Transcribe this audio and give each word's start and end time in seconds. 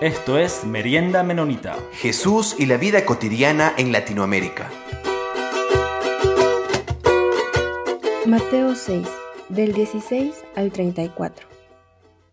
Esto 0.00 0.38
es 0.38 0.64
Merienda 0.64 1.22
Menonita. 1.22 1.76
Jesús 1.92 2.56
y 2.58 2.64
la 2.64 2.78
vida 2.78 3.04
cotidiana 3.04 3.74
en 3.76 3.92
Latinoamérica. 3.92 4.70
Mateo 8.24 8.74
6, 8.74 9.06
del 9.50 9.74
16 9.74 10.42
al 10.56 10.72
34. 10.72 11.46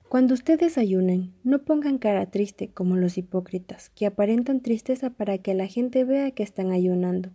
Cuando 0.07 0.33
ustedes 0.33 0.77
ayunen, 0.77 1.33
no 1.43 1.65
pongan 1.65 1.97
cara 1.97 2.31
triste 2.31 2.69
como 2.69 2.95
los 2.95 3.17
hipócritas, 3.17 3.89
que 3.89 4.05
aparentan 4.05 4.61
tristeza 4.61 5.09
para 5.09 5.37
que 5.39 5.53
la 5.53 5.67
gente 5.67 6.05
vea 6.05 6.31
que 6.31 6.43
están 6.43 6.71
ayunando. 6.71 7.31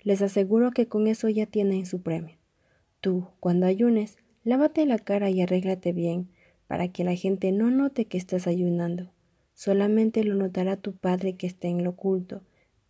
Les 0.00 0.22
aseguro 0.22 0.70
que 0.70 0.88
con 0.88 1.06
eso 1.06 1.28
ya 1.28 1.44
tienen 1.44 1.84
su 1.84 2.00
premio. 2.00 2.38
Tú, 3.02 3.28
cuando 3.40 3.66
ayunes, 3.66 4.16
lávate 4.42 4.86
la 4.86 4.98
cara 4.98 5.28
y 5.28 5.42
arréglate 5.42 5.92
bien, 5.92 6.30
para 6.66 6.88
que 6.88 7.04
la 7.04 7.14
gente 7.14 7.52
no 7.52 7.70
note 7.70 8.06
que 8.06 8.16
estás 8.16 8.46
ayunando. 8.46 9.12
Solamente 9.56 10.22
lo 10.22 10.34
notará 10.34 10.76
tu 10.76 10.92
Padre 10.92 11.36
que 11.36 11.46
está 11.46 11.66
en 11.66 11.82
lo 11.82 11.90
oculto, 11.90 12.42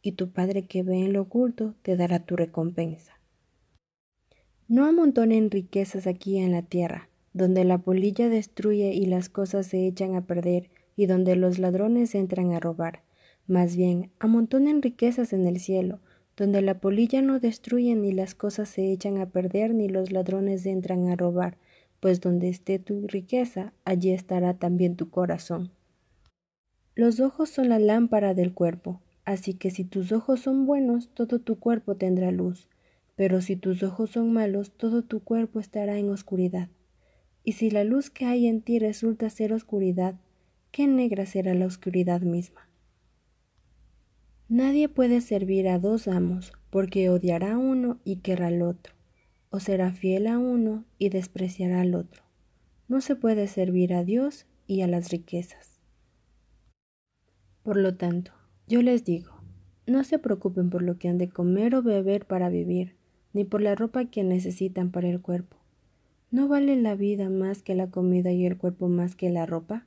y 0.02 0.12
tu 0.12 0.33
Padre 0.33 0.66
que 0.66 0.83
ve 0.83 0.97
en 1.05 1.12
lo 1.12 1.23
oculto 1.23 1.77
te 1.83 1.97
dará 1.97 2.27
tu 2.27 2.34
recompensa. 2.34 3.20
No 4.66 4.84
amontonen 4.84 5.48
riquezas 5.48 6.09
aquí 6.09 6.38
en 6.38 6.51
la 6.51 6.62
tierra, 6.62 7.09
donde 7.33 7.65
la 7.65 7.79
polilla 7.79 8.29
destruye 8.29 8.93
y 8.93 9.07
las 9.07 9.29
cosas 9.29 9.69
se 9.69 9.87
echan 9.87 10.16
a 10.16 10.27
perder, 10.27 10.69
y 10.97 11.07
donde 11.07 11.37
los 11.37 11.60
ladrones 11.60 12.16
entran 12.16 12.52
a 12.52 12.59
robar. 12.59 13.05
Más 13.46 13.77
bien, 13.77 14.10
amontonen 14.19 14.83
riquezas 14.83 15.33
en 15.33 15.46
el 15.46 15.60
cielo, 15.60 16.01
donde 16.37 16.62
la 16.62 16.80
polilla 16.80 17.23
no 17.23 17.38
destruye 17.38 17.95
ni 17.95 18.10
las 18.10 18.35
cosas 18.35 18.69
se 18.69 18.91
echan 18.91 19.19
a 19.19 19.27
perder 19.27 19.73
ni 19.73 19.88
los 19.88 20.10
ladrones 20.10 20.66
entran 20.66 21.10
a 21.10 21.15
robar, 21.15 21.59
pues 22.01 22.21
donde 22.21 22.48
esté 22.48 22.80
tu 22.80 23.07
riqueza, 23.07 23.73
allí 23.85 24.10
estará 24.10 24.54
también 24.54 24.96
tu 24.96 25.10
corazón. 25.10 25.71
Los 26.97 27.21
ojos 27.21 27.51
son 27.51 27.69
la 27.69 27.79
lámpara 27.79 28.33
del 28.33 28.55
cuerpo, 28.55 29.02
así 29.27 29.52
que 29.52 29.71
si 29.71 29.85
tus 29.85 30.13
ojos 30.13 30.41
son 30.41 30.65
buenos, 30.65 31.11
todo 31.13 31.38
tu 31.41 31.59
cuerpo 31.59 31.95
tendrá 31.97 32.30
luz, 32.30 32.71
pero 33.16 33.43
si 33.43 33.55
tus 33.55 33.83
ojos 33.83 34.13
son 34.13 34.33
malos, 34.33 34.71
todo 34.71 35.03
tu 35.03 35.21
cuerpo 35.21 35.61
estará 35.61 35.99
en 35.99 36.09
oscuridad. 36.09 36.71
Y 37.45 37.53
si 37.53 37.71
la 37.71 37.85
luz 37.85 38.09
que 38.09 38.25
hay 38.25 38.47
en 38.47 38.63
ti 38.63 38.79
resulta 38.79 39.29
ser 39.29 39.53
oscuridad, 39.53 40.15
qué 40.71 40.87
negra 40.87 41.27
será 41.27 41.53
la 41.53 41.66
oscuridad 41.66 42.23
misma. 42.23 42.66
Nadie 44.49 44.88
puede 44.88 45.21
servir 45.21 45.69
a 45.69 45.79
dos 45.79 46.09
amos, 46.09 46.55
porque 46.71 47.10
odiará 47.10 47.53
a 47.53 47.59
uno 47.59 48.01
y 48.05 48.16
querrá 48.21 48.47
al 48.47 48.63
otro, 48.63 48.95
o 49.51 49.60
será 49.60 49.93
fiel 49.93 50.27
a 50.27 50.38
uno 50.38 50.87
y 50.99 51.10
despreciará 51.10 51.83
al 51.83 51.95
otro. 51.95 52.23
No 52.88 53.03
se 53.03 53.16
puede 53.16 53.49
servir 53.49 53.93
a 53.93 54.03
Dios 54.03 54.47
y 54.66 54.81
a 54.81 54.87
las 54.87 55.10
riquezas. 55.10 55.76
Por 57.67 57.79
lo 57.79 57.97
tanto, 57.97 58.31
yo 58.69 58.81
les 58.81 59.05
digo, 59.05 59.33
no 59.89 60.05
se 60.05 60.21
preocupen 60.21 60.71
por 60.71 60.83
lo 60.83 60.99
que 60.99 61.09
han 61.09 61.19
de 61.19 61.29
comer 61.29 61.75
o 61.75 61.83
beber 61.83 62.25
para 62.25 62.49
vivir, 62.49 62.95
ni 63.33 63.43
por 63.43 63.61
la 63.61 63.75
ropa 63.75 64.05
que 64.05 64.22
necesitan 64.22 64.93
para 64.93 65.09
el 65.09 65.21
cuerpo. 65.21 65.56
¿No 66.31 66.47
vale 66.47 66.77
la 66.77 66.94
vida 66.94 67.28
más 67.28 67.62
que 67.62 67.75
la 67.75 67.91
comida 67.91 68.31
y 68.31 68.47
el 68.47 68.56
cuerpo 68.56 68.89
más 68.89 69.17
que 69.17 69.31
la 69.31 69.47
ropa? 69.47 69.84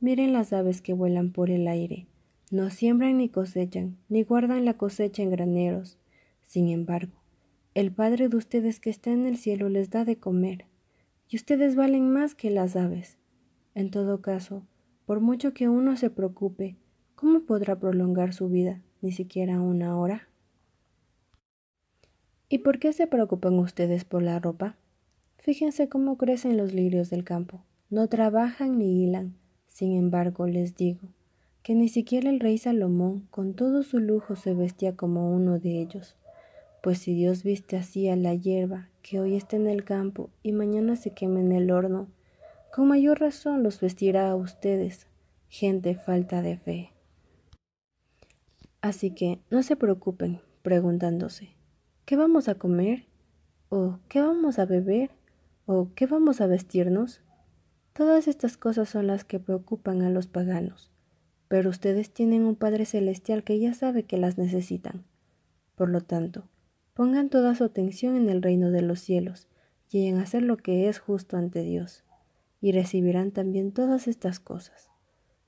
Miren 0.00 0.32
las 0.32 0.54
aves 0.54 0.80
que 0.80 0.94
vuelan 0.94 1.30
por 1.30 1.50
el 1.50 1.68
aire. 1.68 2.06
No 2.50 2.70
siembran 2.70 3.18
ni 3.18 3.28
cosechan, 3.28 3.98
ni 4.08 4.22
guardan 4.22 4.64
la 4.64 4.78
cosecha 4.78 5.22
en 5.22 5.28
graneros. 5.28 5.98
Sin 6.42 6.70
embargo, 6.70 7.12
el 7.74 7.92
Padre 7.92 8.30
de 8.30 8.38
ustedes 8.38 8.80
que 8.80 8.88
está 8.88 9.10
en 9.10 9.26
el 9.26 9.36
cielo 9.36 9.68
les 9.68 9.90
da 9.90 10.06
de 10.06 10.16
comer, 10.16 10.64
y 11.28 11.36
ustedes 11.36 11.76
valen 11.76 12.10
más 12.10 12.34
que 12.34 12.48
las 12.48 12.76
aves. 12.76 13.18
En 13.74 13.90
todo 13.90 14.22
caso, 14.22 14.66
por 15.04 15.20
mucho 15.20 15.52
que 15.52 15.68
uno 15.68 15.98
se 15.98 16.08
preocupe, 16.08 16.78
¿Cómo 17.24 17.40
podrá 17.40 17.76
prolongar 17.76 18.34
su 18.34 18.50
vida 18.50 18.82
ni 19.00 19.10
siquiera 19.10 19.58
una 19.58 19.96
hora? 19.96 20.28
¿Y 22.50 22.58
por 22.58 22.78
qué 22.78 22.92
se 22.92 23.06
preocupan 23.06 23.58
ustedes 23.58 24.04
por 24.04 24.22
la 24.22 24.38
ropa? 24.38 24.76
Fíjense 25.38 25.88
cómo 25.88 26.18
crecen 26.18 26.58
los 26.58 26.74
lirios 26.74 27.08
del 27.08 27.24
campo. 27.24 27.64
No 27.88 28.08
trabajan 28.08 28.76
ni 28.76 29.02
hilan. 29.02 29.38
Sin 29.68 29.96
embargo, 29.96 30.46
les 30.46 30.76
digo 30.76 31.00
que 31.62 31.74
ni 31.74 31.88
siquiera 31.88 32.28
el 32.28 32.40
rey 32.40 32.58
Salomón, 32.58 33.26
con 33.30 33.54
todo 33.54 33.84
su 33.84 34.00
lujo, 34.00 34.36
se 34.36 34.52
vestía 34.52 34.94
como 34.94 35.34
uno 35.34 35.58
de 35.58 35.80
ellos. 35.80 36.16
Pues 36.82 36.98
si 36.98 37.14
Dios 37.14 37.42
viste 37.42 37.78
así 37.78 38.06
a 38.10 38.16
la 38.16 38.34
hierba, 38.34 38.90
que 39.00 39.18
hoy 39.18 39.34
está 39.34 39.56
en 39.56 39.66
el 39.66 39.82
campo 39.82 40.28
y 40.42 40.52
mañana 40.52 40.94
se 40.94 41.12
quema 41.12 41.40
en 41.40 41.52
el 41.52 41.70
horno, 41.70 42.06
con 42.70 42.86
mayor 42.86 43.18
razón 43.18 43.62
los 43.62 43.80
vestirá 43.80 44.28
a 44.28 44.36
ustedes, 44.36 45.06
gente 45.48 45.94
falta 45.94 46.42
de 46.42 46.58
fe. 46.58 46.93
Así 48.84 49.12
que 49.12 49.40
no 49.50 49.62
se 49.62 49.76
preocupen 49.76 50.42
preguntándose, 50.60 51.56
¿qué 52.04 52.16
vamos 52.16 52.48
a 52.48 52.56
comer? 52.56 53.06
¿O 53.70 53.98
qué 54.10 54.20
vamos 54.20 54.58
a 54.58 54.66
beber? 54.66 55.10
¿O 55.64 55.88
qué 55.94 56.04
vamos 56.04 56.42
a 56.42 56.46
vestirnos? 56.46 57.22
Todas 57.94 58.28
estas 58.28 58.58
cosas 58.58 58.90
son 58.90 59.06
las 59.06 59.24
que 59.24 59.40
preocupan 59.40 60.02
a 60.02 60.10
los 60.10 60.26
paganos, 60.26 60.90
pero 61.48 61.70
ustedes 61.70 62.10
tienen 62.10 62.44
un 62.44 62.56
Padre 62.56 62.84
Celestial 62.84 63.42
que 63.42 63.58
ya 63.58 63.72
sabe 63.72 64.02
que 64.02 64.18
las 64.18 64.36
necesitan. 64.36 65.06
Por 65.76 65.88
lo 65.88 66.02
tanto, 66.02 66.50
pongan 66.92 67.30
toda 67.30 67.54
su 67.54 67.64
atención 67.64 68.16
en 68.16 68.28
el 68.28 68.42
reino 68.42 68.70
de 68.70 68.82
los 68.82 69.00
cielos 69.00 69.48
y 69.88 70.08
en 70.08 70.18
hacer 70.18 70.42
lo 70.42 70.58
que 70.58 70.90
es 70.90 70.98
justo 70.98 71.38
ante 71.38 71.62
Dios, 71.62 72.04
y 72.60 72.72
recibirán 72.72 73.30
también 73.30 73.72
todas 73.72 74.08
estas 74.08 74.40
cosas. 74.40 74.90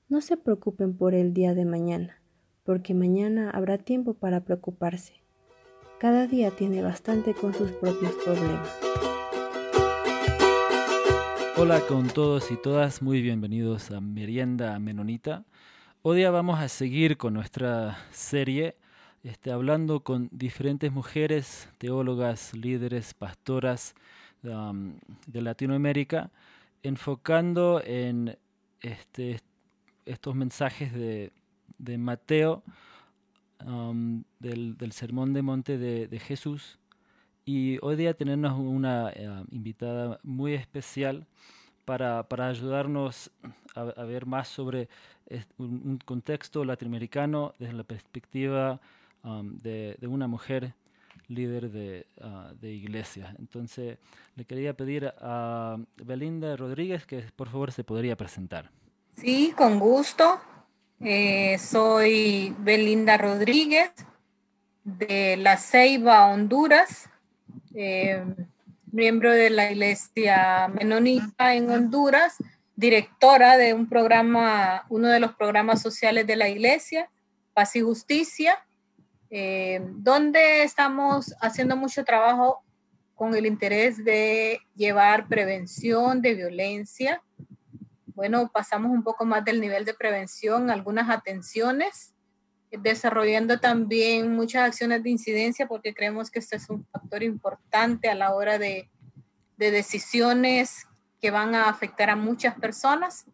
No 0.09 0.21
se 0.21 0.37
preocupen 0.37 0.97
por 0.97 1.13
el 1.13 1.35
día 1.35 1.53
de 1.53 1.65
mañana 1.65 2.19
porque 2.67 2.93
mañana 2.93 3.49
habrá 3.51 3.77
tiempo 3.77 4.13
para 4.13 4.41
preocuparse. 4.41 5.13
Cada 5.99 6.27
día 6.27 6.51
tiene 6.51 6.81
bastante 6.81 7.33
con 7.33 7.53
sus 7.53 7.71
propios 7.71 8.11
problemas. 8.25 8.69
Hola 11.55 11.79
con 11.87 12.09
todos 12.09 12.51
y 12.51 12.57
todas, 12.57 13.01
muy 13.01 13.21
bienvenidos 13.21 13.89
a 13.91 14.01
Merienda 14.01 14.77
Menonita. 14.79 15.45
Hoy 16.01 16.17
día 16.17 16.29
vamos 16.29 16.59
a 16.59 16.67
seguir 16.67 17.15
con 17.15 17.33
nuestra 17.33 17.99
serie, 18.11 18.75
este, 19.23 19.49
hablando 19.51 20.01
con 20.01 20.27
diferentes 20.33 20.91
mujeres, 20.91 21.69
teólogas, 21.77 22.53
líderes, 22.53 23.13
pastoras 23.13 23.95
um, 24.43 24.97
de 25.25 25.41
Latinoamérica, 25.41 26.31
enfocando 26.83 27.81
en 27.81 28.37
este, 28.81 29.39
estos 30.05 30.35
mensajes 30.35 30.91
de, 30.91 31.31
de 31.77 31.97
Mateo, 31.97 32.63
um, 33.65 34.23
del, 34.39 34.91
Sermón 34.91 35.33
de 35.33 35.41
Monte 35.41 35.77
de, 35.77 36.19
Jesús. 36.19 36.79
Y 37.45 37.77
hoy 37.81 37.95
día 37.95 38.13
tenemos 38.13 38.53
una 38.59 39.09
eh, 39.11 39.45
invitada 39.51 40.19
muy 40.23 40.53
especial 40.53 41.25
para, 41.85 42.25
ayudarnos 42.29 43.31
a, 43.73 44.03
ver 44.03 44.25
más 44.25 44.49
sobre 44.49 44.89
un, 45.57 45.99
contexto 46.03 46.65
latinoamericano 46.65 47.53
desde 47.59 47.73
la 47.73 47.83
perspectiva 47.83 48.81
um, 49.23 49.57
de, 49.59 49.97
una 50.01 50.27
mujer 50.27 50.73
líder 51.29 51.71
de, 51.71 52.05
uh, 52.21 52.53
de, 52.59 52.73
iglesia. 52.73 53.33
Entonces, 53.39 53.97
le 54.35 54.43
quería 54.43 54.75
pedir 54.75 55.13
a 55.19 55.77
Belinda 56.03 56.57
Rodríguez 56.57 57.05
que 57.05 57.23
por 57.35 57.49
favor 57.49 57.71
se 57.71 57.85
podría 57.85 58.17
presentar. 58.17 58.69
Sí, 59.13 59.53
con 59.55 59.79
gusto. 59.79 60.39
Eh, 60.99 61.59
soy 61.59 62.55
Belinda 62.57 63.17
Rodríguez 63.17 63.91
de 64.83 65.37
La 65.37 65.57
Ceiba, 65.57 66.25
Honduras, 66.25 67.07
eh, 67.75 68.23
miembro 68.91 69.31
de 69.31 69.51
la 69.51 69.71
Iglesia 69.71 70.67
Menonita 70.73 71.53
en 71.53 71.69
Honduras, 71.69 72.37
directora 72.75 73.57
de 73.57 73.75
un 73.75 73.87
programa, 73.87 74.85
uno 74.89 75.09
de 75.09 75.19
los 75.19 75.35
programas 75.35 75.83
sociales 75.83 76.25
de 76.25 76.35
la 76.35 76.49
Iglesia, 76.49 77.11
Paz 77.53 77.75
y 77.75 77.81
Justicia, 77.81 78.57
eh, 79.29 79.79
donde 79.97 80.63
estamos 80.63 81.35
haciendo 81.41 81.75
mucho 81.75 82.03
trabajo 82.05 82.63
con 83.13 83.35
el 83.35 83.45
interés 83.45 84.03
de 84.03 84.61
llevar 84.75 85.27
prevención 85.27 86.23
de 86.23 86.33
violencia 86.33 87.21
bueno, 88.17 88.49
pasamos 88.51 88.91
un 88.91 89.03
poco 89.03 89.25
más 89.25 89.45
del 89.45 89.61
nivel 89.61 89.85
de 89.85 89.93
prevención, 89.93 90.71
algunas 90.71 91.07
atenciones, 91.07 92.15
desarrollando 92.71 93.59
también 93.59 94.35
muchas 94.35 94.65
acciones 94.65 95.03
de 95.03 95.11
incidencia 95.11 95.67
porque 95.67 95.93
creemos 95.93 96.31
que 96.31 96.39
este 96.39 96.55
es 96.55 96.67
un 96.67 96.83
factor 96.87 97.21
importante 97.21 98.09
a 98.09 98.15
la 98.15 98.33
hora 98.33 98.57
de, 98.57 98.89
de 99.57 99.69
decisiones 99.69 100.87
que 101.21 101.29
van 101.29 101.53
a 101.53 101.69
afectar 101.69 102.09
a 102.09 102.15
muchas 102.15 102.55
personas. 102.55 103.25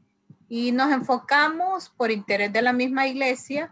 Y 0.50 0.74
nos 0.74 0.92
enfocamos 0.92 1.90
por 1.96 2.12
interés 2.12 2.52
de 2.52 2.62
la 2.62 2.74
misma 2.74 3.08
iglesia 3.08 3.70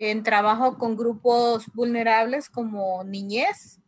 en 0.00 0.24
trabajo 0.24 0.76
con 0.76 0.96
grupos 0.96 1.66
vulnerables 1.72 2.50
como 2.50 3.04
niñez, 3.04 3.78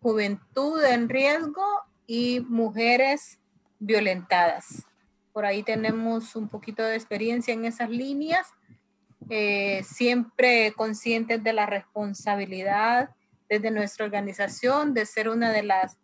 juventud 0.00 0.80
en 0.84 1.08
riesgo 1.08 1.66
y 2.06 2.38
mujeres 2.48 3.40
violentadas. 3.80 4.86
Por 5.32 5.44
ahí 5.44 5.62
tenemos 5.62 6.36
un 6.36 6.48
poquito 6.48 6.82
de 6.82 6.96
experiencia 6.96 7.54
en 7.54 7.64
esas 7.64 7.90
líneas 7.90 8.46
eh, 9.28 9.84
siempre 9.84 10.72
conscientes 10.76 11.44
de 11.44 11.52
la 11.52 11.66
responsabilidad 11.66 13.10
desde 13.48 13.70
nuestra 13.70 14.04
organización 14.04 14.94
de 14.94 15.06
ser 15.06 15.28
una 15.28 15.52
de 15.52 15.62
las 15.62 15.98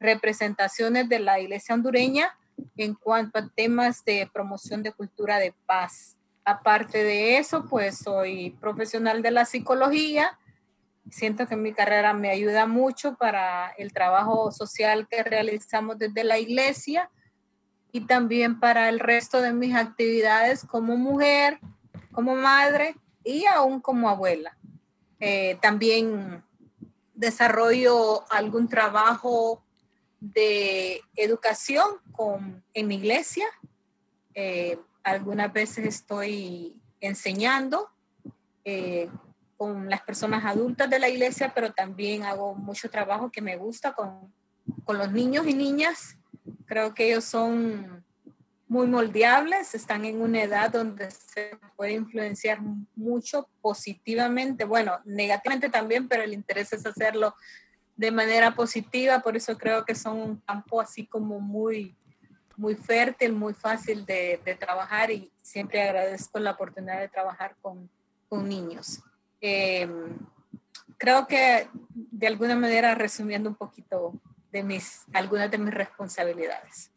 representaciones 0.00 1.08
de 1.08 1.20
la 1.20 1.40
iglesia 1.40 1.74
hondureña 1.74 2.36
en 2.76 2.94
cuanto 2.94 3.38
a 3.38 3.48
temas 3.48 4.04
de 4.04 4.28
promoción 4.32 4.82
de 4.82 4.92
cultura 4.92 5.38
de 5.38 5.54
paz. 5.64 6.18
Aparte 6.44 7.02
de 7.02 7.38
eso, 7.38 7.64
pues 7.66 7.98
soy 7.98 8.50
profesional 8.60 9.22
de 9.22 9.30
la 9.30 9.46
psicología. 9.46 10.38
Siento 11.10 11.46
que 11.46 11.56
mi 11.56 11.72
carrera 11.72 12.12
me 12.12 12.30
ayuda 12.30 12.66
mucho 12.66 13.14
para 13.14 13.70
el 13.78 13.92
trabajo 13.92 14.50
social 14.52 15.06
que 15.08 15.22
realizamos 15.22 15.98
desde 15.98 16.24
la 16.24 16.38
iglesia 16.38 17.10
y 17.96 18.02
también 18.02 18.60
para 18.60 18.90
el 18.90 19.00
resto 19.00 19.40
de 19.40 19.54
mis 19.54 19.74
actividades 19.74 20.66
como 20.66 20.98
mujer, 20.98 21.58
como 22.12 22.34
madre 22.34 22.94
y 23.24 23.46
aún 23.46 23.80
como 23.80 24.10
abuela. 24.10 24.54
Eh, 25.18 25.56
también 25.62 26.44
desarrollo 27.14 28.30
algún 28.30 28.68
trabajo 28.68 29.62
de 30.20 31.00
educación 31.14 31.86
con, 32.12 32.62
en 32.74 32.86
mi 32.86 32.96
iglesia. 32.96 33.46
Eh, 34.34 34.78
algunas 35.02 35.50
veces 35.50 35.86
estoy 35.86 36.78
enseñando 37.00 37.88
eh, 38.66 39.08
con 39.56 39.88
las 39.88 40.02
personas 40.02 40.44
adultas 40.44 40.90
de 40.90 40.98
la 40.98 41.08
iglesia, 41.08 41.50
pero 41.54 41.72
también 41.72 42.24
hago 42.24 42.54
mucho 42.54 42.90
trabajo 42.90 43.30
que 43.30 43.40
me 43.40 43.56
gusta 43.56 43.94
con, 43.94 44.34
con 44.84 44.98
los 44.98 45.10
niños 45.12 45.46
y 45.46 45.54
niñas. 45.54 46.18
Creo 46.66 46.94
que 46.94 47.08
ellos 47.08 47.24
son 47.24 48.04
muy 48.68 48.86
moldeables, 48.88 49.74
están 49.74 50.04
en 50.04 50.20
una 50.20 50.42
edad 50.42 50.70
donde 50.70 51.10
se 51.10 51.56
puede 51.76 51.92
influenciar 51.92 52.60
mucho 52.96 53.48
positivamente, 53.60 54.64
bueno, 54.64 54.98
negativamente 55.04 55.68
también, 55.68 56.08
pero 56.08 56.24
el 56.24 56.32
interés 56.32 56.72
es 56.72 56.84
hacerlo 56.84 57.34
de 57.96 58.10
manera 58.10 58.54
positiva, 58.54 59.20
por 59.20 59.36
eso 59.36 59.56
creo 59.56 59.84
que 59.84 59.94
son 59.94 60.18
un 60.18 60.36
campo 60.40 60.80
así 60.80 61.06
como 61.06 61.40
muy, 61.40 61.96
muy 62.56 62.74
fértil, 62.74 63.32
muy 63.32 63.54
fácil 63.54 64.04
de, 64.04 64.40
trabajar 64.58 65.10
y 65.10 65.30
siempre 65.40 65.82
agradezco 65.82 66.38
la 66.38 66.52
oportunidad 66.52 67.00
de 67.00 67.08
trabajar 67.08 67.56
con, 67.62 67.88
niños. 68.30 69.00
Em, 69.40 70.18
creo 70.98 71.26
que 71.26 71.70
de 71.94 72.26
alguna 72.26 72.54
manera 72.54 72.94
resumiendo 72.94 73.48
un 73.48 73.54
poquito 73.54 74.12
de 74.56 74.62
mis, 74.62 75.04
algunas 75.12 75.50
de 75.50 75.58
mis 75.58 75.72
responsabilidades. 75.72 76.90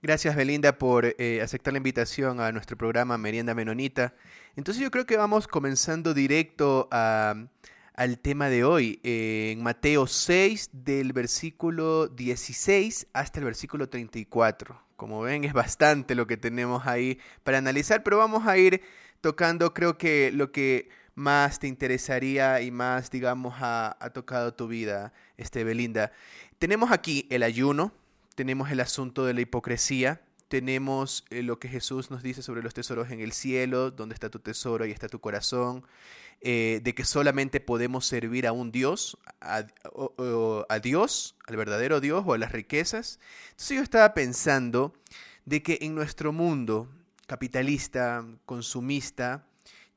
Gracias 0.00 0.34
Belinda 0.34 0.78
por 0.78 1.14
eh, 1.18 1.40
aceptar 1.42 1.72
la 1.72 1.76
invitación 1.76 2.40
a 2.40 2.50
nuestro 2.50 2.76
programa 2.76 3.18
Merienda 3.18 3.54
Menonita. 3.54 4.14
Entonces 4.56 4.82
yo 4.82 4.90
creo 4.90 5.06
que 5.06 5.16
vamos 5.16 5.46
comenzando 5.46 6.14
directo 6.14 6.88
al 6.90 8.18
tema 8.20 8.48
de 8.48 8.64
hoy, 8.64 9.00
en 9.02 9.62
Mateo 9.62 10.06
6 10.06 10.70
del 10.72 11.12
versículo 11.12 12.08
16 12.08 13.06
hasta 13.12 13.38
el 13.38 13.44
versículo 13.44 13.88
34. 13.88 14.82
Como 14.96 15.20
ven 15.20 15.44
es 15.44 15.52
bastante 15.52 16.14
lo 16.14 16.26
que 16.26 16.36
tenemos 16.36 16.86
ahí 16.86 17.20
para 17.44 17.58
analizar, 17.58 18.02
pero 18.02 18.18
vamos 18.18 18.46
a 18.46 18.56
ir 18.56 18.82
tocando 19.20 19.72
creo 19.72 19.98
que 19.98 20.32
lo 20.32 20.50
que 20.50 20.88
más 21.14 21.58
te 21.58 21.66
interesaría 21.66 22.60
y 22.60 22.70
más 22.70 23.10
digamos 23.10 23.54
ha, 23.58 23.96
tocado 24.12 24.54
tu 24.54 24.68
vida, 24.68 25.12
este 25.36 25.64
Belinda. 25.64 26.12
Tenemos 26.58 26.90
aquí 26.90 27.26
el 27.30 27.42
ayuno, 27.42 27.92
tenemos 28.34 28.70
el 28.70 28.80
asunto 28.80 29.24
de 29.24 29.34
la 29.34 29.40
hipocresía, 29.40 30.22
tenemos 30.48 31.24
eh, 31.30 31.42
lo 31.42 31.58
que 31.58 31.68
Jesús 31.68 32.10
nos 32.10 32.22
dice 32.22 32.42
sobre 32.42 32.62
los 32.62 32.74
tesoros 32.74 33.10
en 33.10 33.20
el 33.20 33.32
cielo, 33.32 33.90
donde 33.90 34.14
está 34.14 34.30
tu 34.30 34.38
tesoro, 34.38 34.84
y 34.84 34.90
está 34.90 35.08
tu 35.08 35.20
corazón, 35.20 35.84
eh, 36.42 36.80
de 36.82 36.94
que 36.94 37.04
solamente 37.04 37.60
podemos 37.60 38.04
servir 38.06 38.46
a 38.46 38.52
un 38.52 38.72
Dios, 38.72 39.16
a, 39.40 39.64
a, 40.68 40.78
Dios, 40.80 41.36
al 41.46 41.56
verdadero 41.56 42.00
Dios 42.00 42.24
o 42.26 42.34
a 42.34 42.38
las 42.38 42.52
riquezas. 42.52 43.18
Entonces 43.50 43.76
yo 43.76 43.82
estaba 43.82 44.12
pensando 44.12 44.92
de 45.44 45.62
que 45.62 45.78
en 45.82 45.94
nuestro 45.94 46.32
mundo 46.32 46.88
capitalista, 47.26 48.26
consumista, 48.44 49.46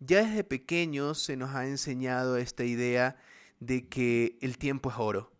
ya 0.05 0.23
desde 0.23 0.43
pequeños 0.43 1.21
se 1.21 1.37
nos 1.37 1.55
ha 1.55 1.67
enseñado 1.67 2.37
esta 2.37 2.63
idea 2.63 3.17
de 3.59 3.87
que 3.87 4.37
el 4.41 4.57
tiempo 4.57 4.89
es 4.89 4.95
oro 4.97 5.35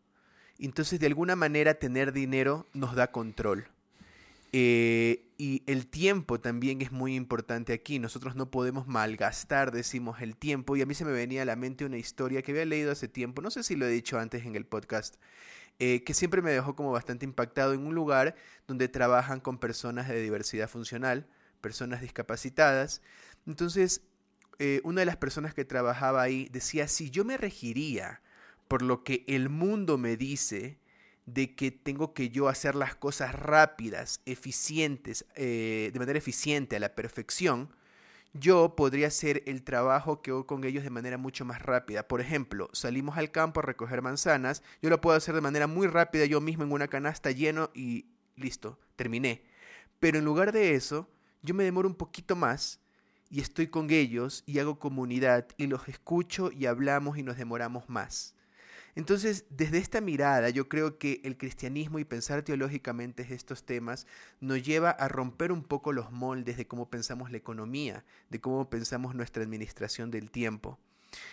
entonces, 0.59 0.99
de 0.99 1.07
alguna 1.07 1.35
manera, 1.35 1.75
tener 1.75 2.13
dinero 2.13 2.65
nos 2.73 2.95
da 2.95 3.11
control. 3.11 3.67
Eh, 4.53 5.27
y 5.37 5.63
el 5.65 5.87
tiempo 5.87 6.39
también 6.39 6.81
es 6.81 6.91
muy 6.91 7.15
importante 7.15 7.73
aquí. 7.73 7.99
Nosotros 7.99 8.35
no 8.35 8.49
podemos 8.51 8.87
malgastar, 8.87 9.71
decimos, 9.71 10.21
el 10.21 10.37
tiempo. 10.37 10.77
Y 10.77 10.81
a 10.81 10.85
mí 10.85 10.93
se 10.93 11.03
me 11.03 11.11
venía 11.11 11.41
a 11.41 11.45
la 11.45 11.57
mente 11.57 11.83
una 11.83 11.97
historia 11.97 12.41
que 12.41 12.51
había 12.51 12.65
leído 12.65 12.91
hace 12.91 13.07
tiempo, 13.09 13.41
no 13.41 13.51
sé 13.51 13.63
si 13.63 13.75
lo 13.75 13.85
he 13.85 13.89
dicho 13.89 14.17
antes 14.17 14.45
en 14.45 14.55
el 14.55 14.65
podcast, 14.65 15.15
eh, 15.79 16.03
que 16.05 16.13
siempre 16.13 16.41
me 16.41 16.51
dejó 16.51 16.75
como 16.75 16.91
bastante 16.91 17.25
impactado 17.25 17.73
en 17.73 17.85
un 17.85 17.93
lugar 17.93 18.35
donde 18.65 18.87
trabajan 18.87 19.41
con 19.41 19.57
personas 19.57 20.07
de 20.07 20.21
diversidad 20.21 20.69
funcional, 20.69 21.27
personas 21.59 21.99
discapacitadas. 21.99 23.01
Entonces, 23.45 24.03
eh, 24.59 24.81
una 24.83 25.01
de 25.01 25.05
las 25.05 25.17
personas 25.17 25.53
que 25.53 25.65
trabajaba 25.65 26.21
ahí 26.21 26.49
decía, 26.51 26.87
si 26.87 27.09
yo 27.09 27.25
me 27.25 27.37
regiría 27.37 28.21
por 28.67 28.81
lo 28.81 29.03
que 29.03 29.23
el 29.27 29.49
mundo 29.49 29.97
me 29.97 30.17
dice 30.17 30.79
de 31.25 31.55
que 31.55 31.71
tengo 31.71 32.13
que 32.13 32.29
yo 32.29 32.47
hacer 32.47 32.75
las 32.75 32.95
cosas 32.95 33.33
rápidas, 33.33 34.21
eficientes, 34.25 35.25
eh, 35.35 35.89
de 35.91 35.99
manera 35.99 36.17
eficiente, 36.17 36.75
a 36.75 36.79
la 36.79 36.95
perfección, 36.95 37.69
yo 38.33 38.75
podría 38.75 39.07
hacer 39.07 39.43
el 39.45 39.63
trabajo 39.63 40.21
que 40.21 40.31
hago 40.31 40.45
con 40.45 40.65
ellos 40.65 40.83
de 40.83 40.89
manera 40.89 41.17
mucho 41.17 41.45
más 41.45 41.61
rápida. 41.61 42.07
Por 42.07 42.21
ejemplo, 42.21 42.69
salimos 42.73 43.17
al 43.17 43.31
campo 43.31 43.59
a 43.59 43.63
recoger 43.63 44.01
manzanas, 44.01 44.61
yo 44.81 44.89
lo 44.89 45.01
puedo 45.01 45.17
hacer 45.17 45.33
de 45.33 45.41
manera 45.41 45.67
muy 45.67 45.87
rápida 45.87 46.25
yo 46.25 46.41
mismo 46.41 46.63
en 46.63 46.71
una 46.71 46.87
canasta 46.87 47.31
lleno 47.31 47.71
y 47.73 48.07
listo, 48.35 48.79
terminé. 48.95 49.45
Pero 49.99 50.19
en 50.19 50.25
lugar 50.25 50.51
de 50.51 50.75
eso, 50.75 51.09
yo 51.41 51.53
me 51.55 51.63
demoro 51.63 51.87
un 51.87 51.95
poquito 51.95 52.35
más 52.35 52.81
y 53.29 53.41
estoy 53.41 53.67
con 53.67 53.89
ellos 53.89 54.43
y 54.45 54.59
hago 54.59 54.79
comunidad 54.79 55.47
y 55.57 55.67
los 55.67 55.87
escucho 55.87 56.51
y 56.51 56.65
hablamos 56.65 57.17
y 57.17 57.23
nos 57.23 57.37
demoramos 57.37 57.89
más. 57.89 58.35
Entonces, 58.95 59.43
desde 59.49 59.77
esta 59.77 59.99
mirada, 59.99 60.49
yo 60.49 60.69
creo 60.69 60.97
que 60.97 61.19
el 61.25 61.37
cristianismo 61.37 61.99
y 61.99 62.05
pensar 62.05 62.43
teológicamente 62.43 63.27
estos 63.29 63.65
temas 63.65 64.07
nos 64.39 64.63
lleva 64.63 64.89
a 64.89 65.09
romper 65.09 65.51
un 65.51 65.63
poco 65.63 65.91
los 65.91 66.11
moldes 66.11 66.55
de 66.55 66.65
cómo 66.65 66.89
pensamos 66.89 67.29
la 67.29 67.37
economía, 67.37 68.05
de 68.29 68.39
cómo 68.39 68.69
pensamos 68.69 69.13
nuestra 69.13 69.43
administración 69.43 70.11
del 70.11 70.31
tiempo. 70.31 70.79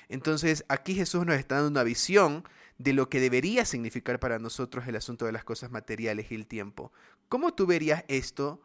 Entonces, 0.09 0.65
aquí 0.69 0.95
Jesús 0.95 1.25
nos 1.25 1.37
está 1.37 1.57
dando 1.57 1.71
una 1.71 1.85
visión 1.85 2.45
de 2.79 2.93
lo 2.95 3.09
que 3.09 3.21
debería 3.21 3.65
significar 3.65 4.19
para 4.19 4.41
nosotros 4.41 4.89
el 4.89 4.97
asunto 4.97 5.27
de 5.27 5.33
las 5.33 5.45
cosas 5.45 5.71
materiales 5.71 6.33
y 6.33 6.35
el 6.35 6.47
tiempo. 6.47 6.93
¿Cómo 7.29 7.55
tú 7.55 7.67
verías 7.67 8.05
esto 8.09 8.61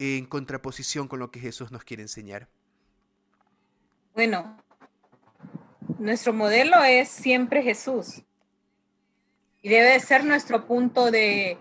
en 0.00 0.24
contraposición 0.24 1.08
con 1.08 1.18
lo 1.18 1.30
que 1.30 1.40
Jesús 1.40 1.70
nos 1.70 1.84
quiere 1.84 2.02
enseñar? 2.02 2.48
Bueno, 4.14 4.56
nuestro 5.98 6.32
modelo 6.32 6.82
es 6.82 7.10
siempre 7.10 7.62
Jesús 7.62 8.22
y 9.60 9.68
debe 9.68 10.00
ser 10.00 10.24
nuestro 10.24 10.66
punto 10.66 11.10
de, 11.10 11.58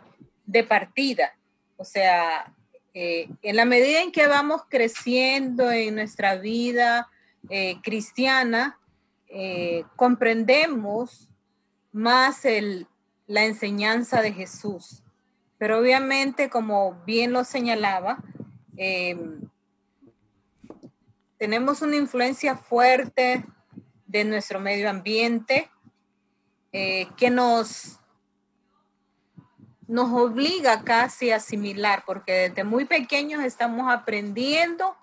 partida. 0.69 1.35
O 1.75 1.83
sea, 1.83 2.53
eh, 2.93 3.29
en 3.41 3.55
la 3.57 3.65
medida 3.65 4.01
en 4.01 4.13
que 4.13 4.27
vamos 4.27 4.61
creciendo 4.69 5.69
en 5.69 5.95
nuestra 5.95 6.35
vida 6.35 7.09
eh, 7.49 7.75
cristiana, 7.83 8.79
eh, 9.27 9.83
comprendemos 9.97 11.27
más 11.91 12.43
la 13.27 13.45
enseñanza 13.45 14.21
de 14.21 14.31
Jesús. 14.31 15.03
Pero 15.59 15.77
obviamente, 15.77 16.49
como 16.49 17.03
bien 17.05 17.33
lo 17.33 17.43
señalaba, 17.43 18.23
tenemos 21.37 21.81
una 21.81 21.97
influencia 21.97 22.55
fuerte 22.55 23.45
de 24.07 24.23
nuestro 24.23 24.59
medio 24.59 24.89
ambiente, 24.89 25.69
eh, 26.71 27.07
que 27.17 27.29
nos, 27.29 27.99
nos 29.85 30.11
obliga 30.13 30.83
casi 30.83 31.31
a 31.31 31.35
asimilar, 31.35 32.03
porque 32.05 32.49
desde 32.49 32.63
muy 32.63 32.85
pequeños 32.85 33.43
estamos 33.43 33.91
aprendiendo 33.91 34.95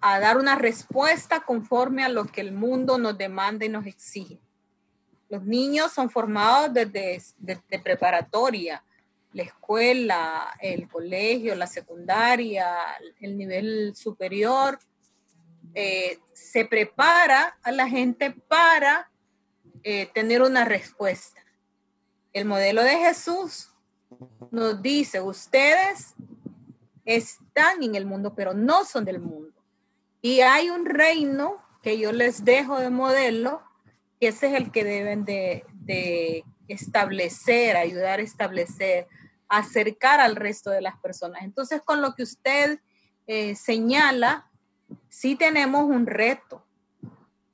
a 0.00 0.20
dar 0.20 0.36
una 0.36 0.56
respuesta 0.56 1.40
conforme 1.40 2.04
a 2.04 2.10
lo 2.10 2.26
que 2.26 2.42
el 2.42 2.52
mundo 2.52 2.98
nos 2.98 3.16
demanda 3.16 3.64
y 3.64 3.70
nos 3.70 3.86
exige. 3.86 4.38
Los 5.30 5.42
niños 5.44 5.92
son 5.92 6.10
formados 6.10 6.74
desde, 6.74 7.22
desde 7.38 7.78
preparatoria, 7.78 8.84
la 9.36 9.42
escuela, 9.42 10.56
el 10.62 10.88
colegio, 10.88 11.54
la 11.54 11.66
secundaria, 11.66 12.74
el 13.20 13.36
nivel 13.36 13.94
superior, 13.94 14.78
eh, 15.74 16.18
se 16.32 16.64
prepara 16.64 17.58
a 17.62 17.70
la 17.70 17.86
gente 17.86 18.30
para 18.30 19.10
eh, 19.82 20.08
tener 20.14 20.40
una 20.40 20.64
respuesta. 20.64 21.44
El 22.32 22.46
modelo 22.46 22.82
de 22.82 22.96
Jesús 22.96 23.68
nos 24.50 24.80
dice, 24.80 25.20
ustedes 25.20 26.14
están 27.04 27.82
en 27.82 27.94
el 27.94 28.06
mundo, 28.06 28.34
pero 28.34 28.54
no 28.54 28.86
son 28.86 29.04
del 29.04 29.20
mundo. 29.20 29.52
Y 30.22 30.40
hay 30.40 30.70
un 30.70 30.86
reino 30.86 31.62
que 31.82 31.98
yo 31.98 32.10
les 32.10 32.42
dejo 32.42 32.78
de 32.80 32.88
modelo, 32.88 33.60
que 34.18 34.28
ese 34.28 34.46
es 34.46 34.54
el 34.54 34.72
que 34.72 34.82
deben 34.82 35.26
de, 35.26 35.66
de 35.74 36.42
establecer, 36.68 37.76
ayudar 37.76 38.18
a 38.18 38.22
establecer, 38.22 39.06
acercar 39.48 40.20
al 40.20 40.36
resto 40.36 40.70
de 40.70 40.80
las 40.80 40.98
personas. 40.98 41.42
Entonces, 41.42 41.80
con 41.82 42.02
lo 42.02 42.14
que 42.14 42.22
usted 42.22 42.80
eh, 43.26 43.54
señala, 43.54 44.50
sí 45.08 45.36
tenemos 45.36 45.84
un 45.84 46.06
reto. 46.06 46.64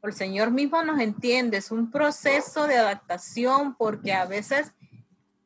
El 0.03 0.13
Señor 0.13 0.51
mismo 0.51 0.83
nos 0.83 1.01
entiende, 1.01 1.59
es 1.59 1.71
un 1.71 1.91
proceso 1.91 2.67
de 2.67 2.77
adaptación 2.77 3.77
porque 3.77 4.13
a 4.13 4.27
veces 4.27 4.73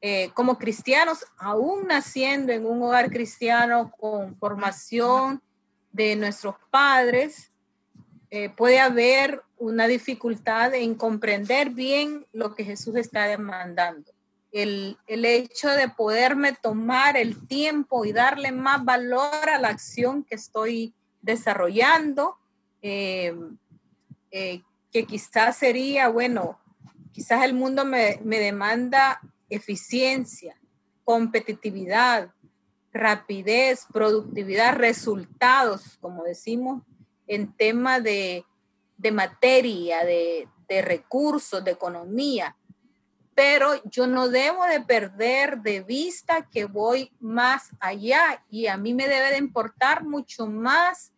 eh, 0.01 0.31
como 0.35 0.59
cristianos, 0.59 1.25
aún 1.39 1.87
naciendo 1.89 2.53
en 2.53 2.67
un 2.67 2.83
hogar 2.83 3.11
cristiano 3.11 3.91
con 3.99 4.37
formación 4.37 5.43
de 5.91 6.17
nuestros 6.17 6.55
padres, 6.71 7.51
eh, 8.31 8.51
puede 8.51 8.79
haber 8.79 9.43
una 9.57 9.87
dificultad 9.87 10.75
en 10.75 10.95
comprender 10.95 11.71
bien 11.71 12.27
lo 12.33 12.55
que 12.55 12.65
Jesús 12.65 12.97
está 12.97 13.25
demandando. 13.25 14.13
El, 14.63 14.97
hecho 15.07 15.69
de 15.69 15.89
poderme 15.89 16.53
tomar 16.55 17.17
el 17.17 17.47
tiempo 17.47 18.05
y 18.05 18.13
darle 18.13 18.53
más 18.53 18.85
valor 18.85 19.51
a 19.53 19.59
la 19.59 19.69
acción 19.69 20.25
que 20.25 20.35
estoy 20.35 20.95
desarrollando, 21.21 22.39
eh, 22.81 23.35
eh, 24.31 24.63
que 24.93 25.05
quizás 25.05 25.59
sería, 25.59 26.09
bueno, 26.09 26.59
quizás 27.13 27.45
el 27.45 27.53
mundo 27.53 27.85
me, 27.85 28.19
me 28.25 28.39
demanda 28.39 29.21
eficiencia, 29.51 30.57
competitividad, 31.05 32.33
rapidez, 32.97 33.87
productividad, 33.93 34.77
resultados, 34.77 35.99
como 36.01 36.25
decimos, 36.25 36.83
en 37.27 37.53
tema 37.53 38.01
de, 38.01 38.45
materia, 39.13 40.05
de, 40.05 40.49
recursos, 40.83 41.63
de 41.65 41.73
economía. 41.73 42.57
Pero 43.37 43.81
yo 43.85 44.09
no 44.09 44.29
debo 44.29 44.65
de 44.65 44.81
perder 44.81 45.59
de 45.59 45.83
vista 45.83 46.49
que 46.51 46.65
voy 46.65 47.13
más 47.21 47.69
allá 47.79 48.43
y 48.51 48.67
a 48.67 48.77
mí 48.77 48.95
me 48.95 49.07
debe 49.07 49.31
de 49.31 49.37
importar 49.37 50.05
mucho 50.05 50.47
más 50.47 51.13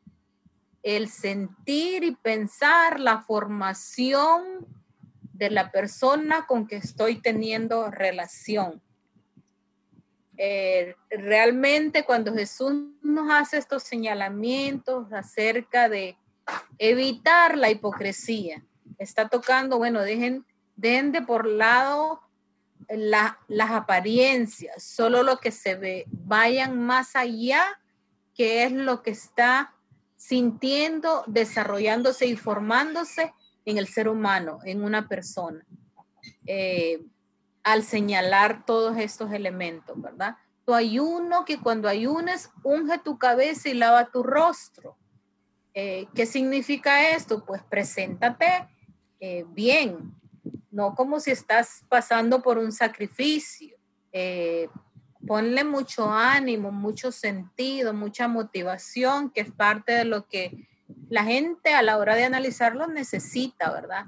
el 0.82 1.08
sentir 1.08 2.02
y 2.02 2.16
pensar 2.16 2.98
la 2.98 3.22
formación 3.22 4.66
de 5.32 5.50
la 5.50 5.70
persona 5.70 6.46
con 6.46 6.66
que 6.66 6.76
estoy 6.76 7.20
teniendo 7.20 7.88
relación. 7.90 8.82
Eh, 10.36 10.96
realmente 11.10 12.04
cuando 12.04 12.34
Jesús 12.34 12.72
nos 13.02 13.30
hace 13.30 13.58
estos 13.58 13.84
señalamientos 13.84 15.12
acerca 15.12 15.88
de 15.88 16.16
evitar 16.78 17.56
la 17.56 17.70
hipocresía, 17.70 18.64
está 18.98 19.28
tocando, 19.28 19.78
bueno, 19.78 20.00
dejen, 20.02 20.44
dejen 20.78 21.12
de 21.12 21.22
por 21.22 21.46
lado 21.46 22.22
las 22.88 23.70
apariencias, 23.70 24.82
solo 24.82 25.22
lo 25.22 25.38
que 25.38 25.50
se 25.50 25.74
ve, 25.74 26.06
vayan 26.08 26.80
más 26.80 27.16
allá, 27.16 27.62
que 28.34 28.62
es 28.62 28.72
lo 28.72 29.02
que 29.02 29.10
está 29.10 29.74
sintiendo, 30.16 31.24
desarrollándose 31.26 32.26
y 32.26 32.36
formándose 32.36 33.34
en 33.64 33.76
el 33.76 33.88
ser 33.88 34.08
humano, 34.08 34.60
en 34.64 34.82
una 34.82 35.08
persona. 35.08 35.66
Eh, 36.46 37.02
al 37.62 37.82
señalar 37.82 38.64
todos 38.64 38.96
estos 38.96 39.32
elementos, 39.32 40.00
¿verdad? 40.00 40.36
Tu 40.64 40.72
ayuno, 40.72 41.44
que 41.44 41.58
cuando 41.60 41.88
ayunes, 41.88 42.50
unge 42.62 42.98
tu 42.98 43.18
cabeza 43.18 43.68
y 43.68 43.74
lava 43.74 44.10
tu 44.10 44.22
rostro. 44.22 44.96
Eh, 45.74 46.06
¿Qué 46.14 46.24
significa 46.24 47.10
esto? 47.10 47.44
Pues 47.44 47.62
preséntate 47.64 48.68
eh, 49.20 49.44
bien, 49.48 50.14
no 50.70 50.94
como 50.94 51.20
si 51.20 51.30
estás 51.30 51.84
pasando 51.88 52.42
por 52.42 52.58
un 52.58 52.72
sacrificio. 52.72 53.76
Eh, 54.12 54.68
ponle 55.26 55.64
mucho 55.64 56.10
ánimo, 56.10 56.70
mucho 56.72 57.12
sentido, 57.12 57.92
mucha 57.92 58.28
motivación, 58.28 59.30
que 59.30 59.42
es 59.42 59.50
parte 59.50 59.92
de 59.92 60.04
lo 60.04 60.26
que 60.28 60.68
la 61.08 61.24
gente 61.24 61.74
a 61.74 61.82
la 61.82 61.98
hora 61.98 62.14
de 62.14 62.24
analizarlo 62.24 62.86
necesita, 62.86 63.70
¿verdad? 63.70 64.06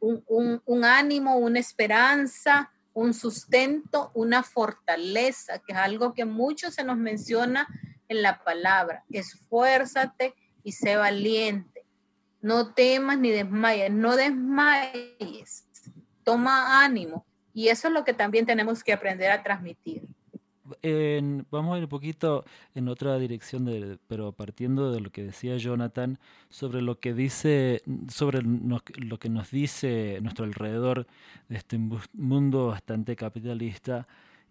un, 0.00 0.84
ánimo, 0.84 1.36
una 1.36 1.58
esperanza, 1.58 2.70
un 2.92 3.14
sustento, 3.14 4.10
una 4.14 4.42
fortaleza, 4.42 5.58
que 5.60 5.72
es 5.72 5.78
algo 5.78 6.12
que 6.14 6.24
mucho 6.24 6.70
se 6.70 6.84
nos 6.84 6.98
menciona 6.98 7.66
en 8.08 8.22
la 8.22 8.42
palabra. 8.42 9.04
Esfuérzate 9.10 10.34
y 10.62 10.72
sé 10.72 10.96
valiente. 10.96 11.84
No 12.40 12.72
temas 12.74 13.18
ni 13.18 13.30
desmayes, 13.30 13.90
no 13.90 14.16
desmayes. 14.16 15.67
Toma 16.28 16.84
ánimo. 16.84 17.24
Y 17.54 17.68
eso 17.68 17.88
es 17.88 17.94
lo 17.94 18.04
que 18.04 18.12
también 18.12 18.46
tenemos 18.46 18.84
que 18.84 18.92
aprender 18.92 19.30
a 19.30 19.42
transmitir 19.42 20.06
vamos 21.50 21.74
a 21.74 21.78
ir 21.78 21.84
un 21.84 21.88
poquito 21.88 22.44
en 22.74 22.88
otra 22.88 23.18
dirección, 23.18 23.98
pero 24.06 24.32
partiendo 24.32 24.92
de 24.92 25.00
lo 25.00 25.10
que 25.10 25.22
decía 25.22 25.56
Jonathan 25.56 26.18
sobre 26.48 26.82
lo 26.82 26.98
que 27.00 27.14
dice, 27.14 27.82
sobre 28.08 28.42
lo 28.42 29.18
que 29.18 29.28
nos 29.28 29.50
dice 29.50 30.18
nuestro 30.22 30.44
alrededor 30.44 31.06
de 31.48 31.56
este 31.56 31.78
mundo 32.12 32.68
bastante 32.68 33.16
capitalista. 33.16 34.06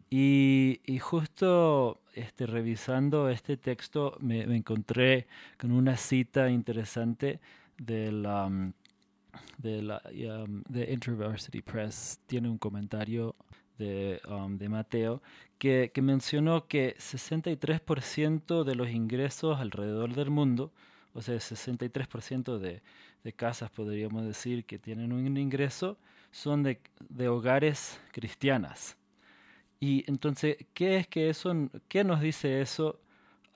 Y, 0.09 0.79
justo 1.01 1.99
este, 2.13 2.45
revisando 2.45 3.29
este 3.29 3.57
texto 3.57 4.17
me, 4.21 4.41
encontré 4.43 5.27
con 5.59 5.71
una 5.71 5.97
cita 5.97 6.49
interesante 6.49 7.41
de 7.77 8.13
la, 8.13 8.49
de 9.57 9.81
la 9.81 10.01
um, 10.05 10.63
de 10.69 10.91
InterVarsity 10.93 11.61
Press. 11.61 12.19
Tiene 12.27 12.49
un 12.49 12.57
comentario 12.57 13.35
de, 13.77 14.21
um, 14.27 14.57
de 14.57 14.69
Mateo, 14.69 15.21
que, 15.57 15.91
que, 15.93 16.01
mencionó 16.01 16.67
que 16.67 16.95
63% 16.97 18.63
de 18.63 18.75
los 18.75 18.89
ingresos 18.89 19.59
alrededor 19.59 20.13
del 20.13 20.29
mundo, 20.29 20.71
o 21.13 21.21
sea, 21.21 21.35
63% 21.35 22.57
de, 22.57 22.81
de 23.23 23.33
casas, 23.33 23.69
podríamos 23.69 24.25
decir, 24.25 24.65
que 24.65 24.79
tienen 24.79 25.11
un 25.11 25.37
ingreso, 25.37 25.97
son 26.31 26.63
de, 26.63 26.79
de 27.09 27.29
hogares 27.29 27.99
cristianas. 28.11 28.97
Y 29.79 30.03
entonces, 30.07 30.57
¿qué 30.73 30.97
es 30.97 31.07
que 31.07 31.29
eso, 31.29 31.53
qué 31.87 32.03
nos 32.03 32.19
dice 32.19 32.61
eso 32.61 32.99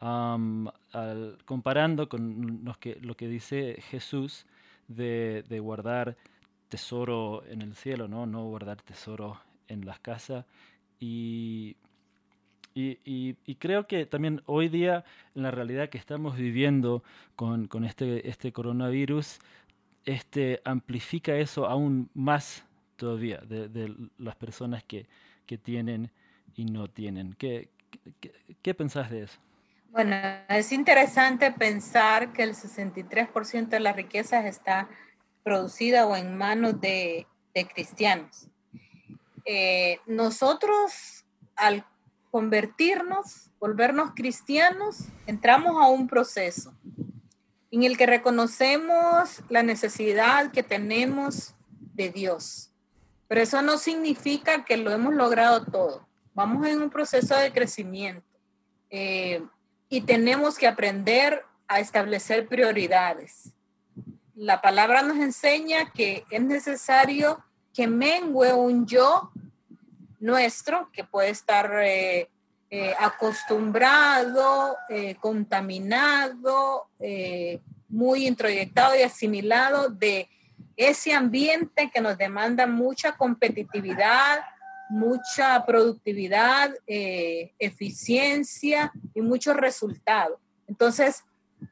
um, 0.02 0.68
al, 0.92 1.38
comparando 1.46 2.10
con 2.10 2.62
lo 2.64 2.74
que, 2.76 2.98
lo 3.02 3.16
que 3.16 3.28
dice 3.28 3.78
Jesús 3.90 4.46
de, 4.96 5.60
guardar 5.60 6.18
tesoro 6.70 7.44
en 7.46 7.62
el 7.62 7.76
cielo, 7.76 8.08
¿no? 8.08 8.26
No 8.26 8.46
guardar 8.46 8.82
tesoro 8.82 9.40
en 9.68 9.86
las 9.86 10.00
casas 10.00 10.46
y, 11.00 11.78
y, 12.74 13.56
creo 13.56 13.88
que 13.88 14.06
también 14.06 14.42
hoy 14.46 14.70
día 14.70 15.04
en 15.36 15.44
la 15.44 15.52
realidad 15.52 15.90
que 15.90 15.98
estamos 15.98 16.38
viviendo 16.38 17.04
con, 17.36 17.68
con 17.68 17.84
este, 17.84 18.30
este 18.30 18.54
coronavirus, 18.54 19.40
este, 20.06 20.62
amplifica 20.64 21.36
eso 21.36 21.66
aún 21.68 22.10
más 22.14 22.66
todavía 22.96 23.38
de, 23.40 23.94
las 24.18 24.36
personas 24.36 24.84
que, 24.84 25.08
que, 25.46 25.58
tienen 25.58 26.12
y 26.56 26.66
no 26.66 26.88
tienen. 26.88 27.34
¿Qué, 27.34 27.70
qué, 28.20 28.32
qué 28.62 28.74
pensás 28.74 29.10
de 29.10 29.24
eso? 29.24 29.40
Bueno, 29.92 30.16
es 30.48 30.72
interesante 30.72 31.52
pensar 31.52 32.32
que 32.32 32.44
el 32.44 32.56
63% 32.56 33.68
de 33.68 33.80
las 33.82 33.94
riquezas 33.94 34.46
está 34.46 34.88
producida 35.44 36.08
o 36.08 36.16
en 36.16 36.38
manos 36.38 36.80
de, 36.80 37.28
de 37.54 37.68
cristianos. 37.68 38.48
Eh, 39.44 40.00
nosotros 40.06 41.26
al 41.58 41.86
convertirnos, 42.32 43.50
volvernos 43.60 44.12
cristianos, 44.16 45.10
entramos 45.28 45.84
a 45.84 45.90
un 45.90 46.08
proceso 46.08 46.74
en 47.70 47.84
el 47.84 47.98
que 47.98 48.06
reconocemos 48.06 49.44
la 49.50 49.62
necesidad 49.62 50.52
que 50.52 50.64
tenemos 50.64 51.54
de 51.94 52.10
Dios. 52.10 52.72
Pero 53.28 53.42
eso 53.42 53.62
no 53.62 53.78
significa 53.78 54.64
que 54.64 54.78
lo 54.78 54.92
hemos 54.92 55.14
logrado 55.14 55.66
todo. 55.66 56.08
Vamos 56.34 56.66
en 56.66 56.82
un 56.82 56.90
proceso 56.90 57.36
de 57.36 57.52
crecimiento 57.52 58.26
eh, 58.90 59.44
y 59.92 60.00
tenemos 60.00 60.58
que 60.58 60.68
aprender 60.68 61.44
a 61.68 61.82
establecer 61.82 62.48
prioridades. 62.48 63.52
La 64.36 64.62
palabra 64.62 65.02
nos 65.02 65.18
enseña 65.18 65.92
que 65.92 66.24
es 66.32 66.42
necesario 66.42 67.44
que 67.74 67.88
mengue 67.88 68.54
un 68.54 68.88
yo 68.88 69.32
nuestro 70.22 70.90
que 70.94 71.04
puede 71.04 71.30
estar 71.30 71.70
eh, 71.84 72.30
eh, 72.70 72.94
acostumbrado, 73.00 74.78
eh, 74.88 75.16
contaminado, 75.20 76.88
muy 77.90 78.28
introyectado 78.28 78.96
y 78.96 79.02
asimilado 79.02 79.90
de 79.90 80.30
ese 80.78 81.12
ambiente 81.12 81.92
que 81.94 82.00
nos 82.00 82.18
demanda 82.18 82.66
mucha 82.66 83.18
competitividad, 83.18 84.40
mucha 84.92 85.66
productividad, 85.66 86.74
eficiencia 86.86 88.92
y 89.14 89.22
muchos 89.22 89.56
resultados. 89.56 90.38
Entonces, 90.68 91.24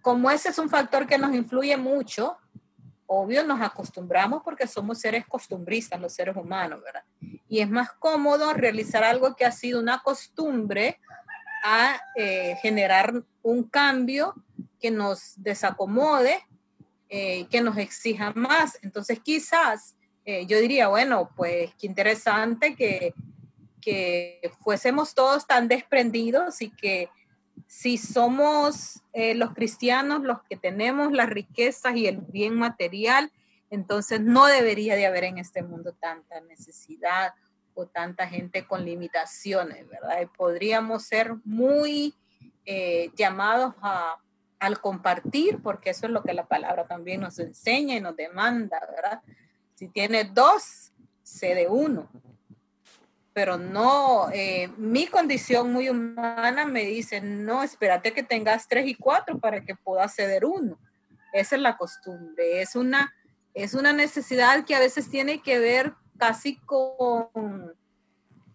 como 0.02 0.32
ese 0.32 0.50
es 0.50 0.60
un 0.60 0.70
factor 0.70 1.08
que 1.08 1.18
nos 1.18 1.34
influye 1.34 1.76
mucho, 1.78 2.38
obvio 3.12 3.44
nos 3.44 3.60
acostumbramos 3.62 4.44
porque 4.44 4.68
somos 4.68 5.00
seres 5.00 5.26
costumbristas, 5.26 6.00
los 6.00 6.14
seres 6.14 6.36
humanos, 6.36 6.82
¿verdad? 6.84 7.04
Y 7.48 7.60
es 7.60 7.70
más 7.70 7.92
cómodo 7.94 8.54
realizar 8.54 9.04
algo 9.04 9.36
que 9.36 9.46
ha 9.46 9.52
sido 9.52 9.80
una 9.80 10.04
costumbre 10.04 11.00
a 11.64 12.00
eh, 12.16 12.56
generar 12.62 13.24
un 13.42 13.64
cambio 13.64 14.36
que 14.80 14.92
nos 14.92 15.34
desacomode, 15.38 16.46
eh, 17.10 17.48
que 17.48 17.62
nos 17.62 17.78
exija 17.78 18.32
más. 18.36 18.78
Entonces 18.84 19.20
quizás 19.20 19.96
eh, 20.30 20.46
yo 20.46 20.60
diría, 20.60 20.90
bueno, 20.90 21.32
pues 21.36 21.74
qué 21.80 21.88
interesante 21.88 22.76
que, 22.76 23.16
que 23.82 24.52
fuésemos 24.62 25.16
todos 25.16 25.48
tan 25.48 25.68
desprendidos 25.68 26.62
y 26.62 26.70
que 26.70 27.10
si 27.66 27.98
somos 27.98 29.02
eh, 29.14 29.34
los 29.34 29.56
cristianos 29.56 30.22
los 30.22 30.44
que 30.44 30.56
tenemos 30.56 31.12
las 31.14 31.32
riquezas 31.32 31.96
y 31.96 32.06
el 32.06 32.18
bien 32.18 32.54
material, 32.54 33.32
entonces 33.72 34.22
no 34.22 34.46
debería 34.46 34.96
de 34.96 35.08
haber 35.08 35.24
en 35.24 35.40
este 35.40 35.64
mundo 35.64 35.94
tanta 36.00 36.40
necesidad 36.42 37.34
o 37.74 37.88
tanta 37.88 38.28
gente 38.28 38.68
con 38.68 38.86
limitaciones, 38.86 39.88
¿verdad? 39.90 40.30
podríamos 40.38 41.06
ser 41.06 41.38
muy 41.44 42.14
eh, 42.68 43.10
llamados 43.16 43.74
a, 43.82 44.18
al 44.60 44.80
compartir, 44.80 45.60
porque 45.64 45.90
eso 45.90 46.06
es 46.06 46.12
lo 46.12 46.22
que 46.22 46.36
la 46.36 46.46
palabra 46.46 46.86
también 46.86 47.22
nos 47.22 47.40
enseña 47.40 47.96
y 47.96 48.02
nos 48.02 48.16
demanda, 48.16 48.80
¿verdad? 48.96 49.24
Si 49.80 49.88
tiene 49.88 50.26
dos, 50.26 50.92
sé 51.24 51.56
de 51.56 51.68
uno 51.68 52.10
pero 53.40 53.58
no, 53.58 54.30
eh, 54.34 54.70
mi 54.76 55.08
condición 55.08 55.72
muy 55.72 55.88
humana 55.88 56.66
me 56.66 56.84
dice, 56.84 57.22
no, 57.22 57.64
espérate 57.64 58.12
que 58.12 58.22
tengas 58.22 58.68
tres 58.68 58.86
y 58.86 58.96
cuatro 58.96 59.40
para 59.40 59.64
que 59.64 59.76
pueda 59.76 60.10
ceder 60.10 60.44
uno. 60.44 60.78
Esa 61.32 61.56
es 61.56 61.62
la 61.62 61.78
costumbre, 61.78 62.62
es 62.62 62.76
una, 62.76 63.14
es 63.54 63.76
una 63.76 63.94
necesidad 63.94 64.66
que 64.66 64.76
a 64.76 64.80
veces 64.80 65.10
tiene 65.10 65.42
que 65.42 65.58
ver 65.58 65.94
casi 66.18 66.58
con 66.58 67.30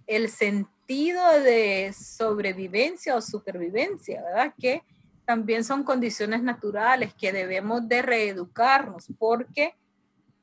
el 0.07 0.29
sentido 0.29 1.41
de 1.41 1.95
sobrevivencia 1.99 3.17
o 3.17 3.23
supervivencia, 3.23 4.23
¿verdad? 4.23 4.53
Que 4.61 4.83
también 5.25 5.65
son 5.65 5.85
condiciones 5.85 6.43
naturales 6.43 7.15
que 7.15 7.33
debemos 7.33 7.89
de 7.89 8.03
reeducarnos, 8.03 9.07
porque 9.19 9.75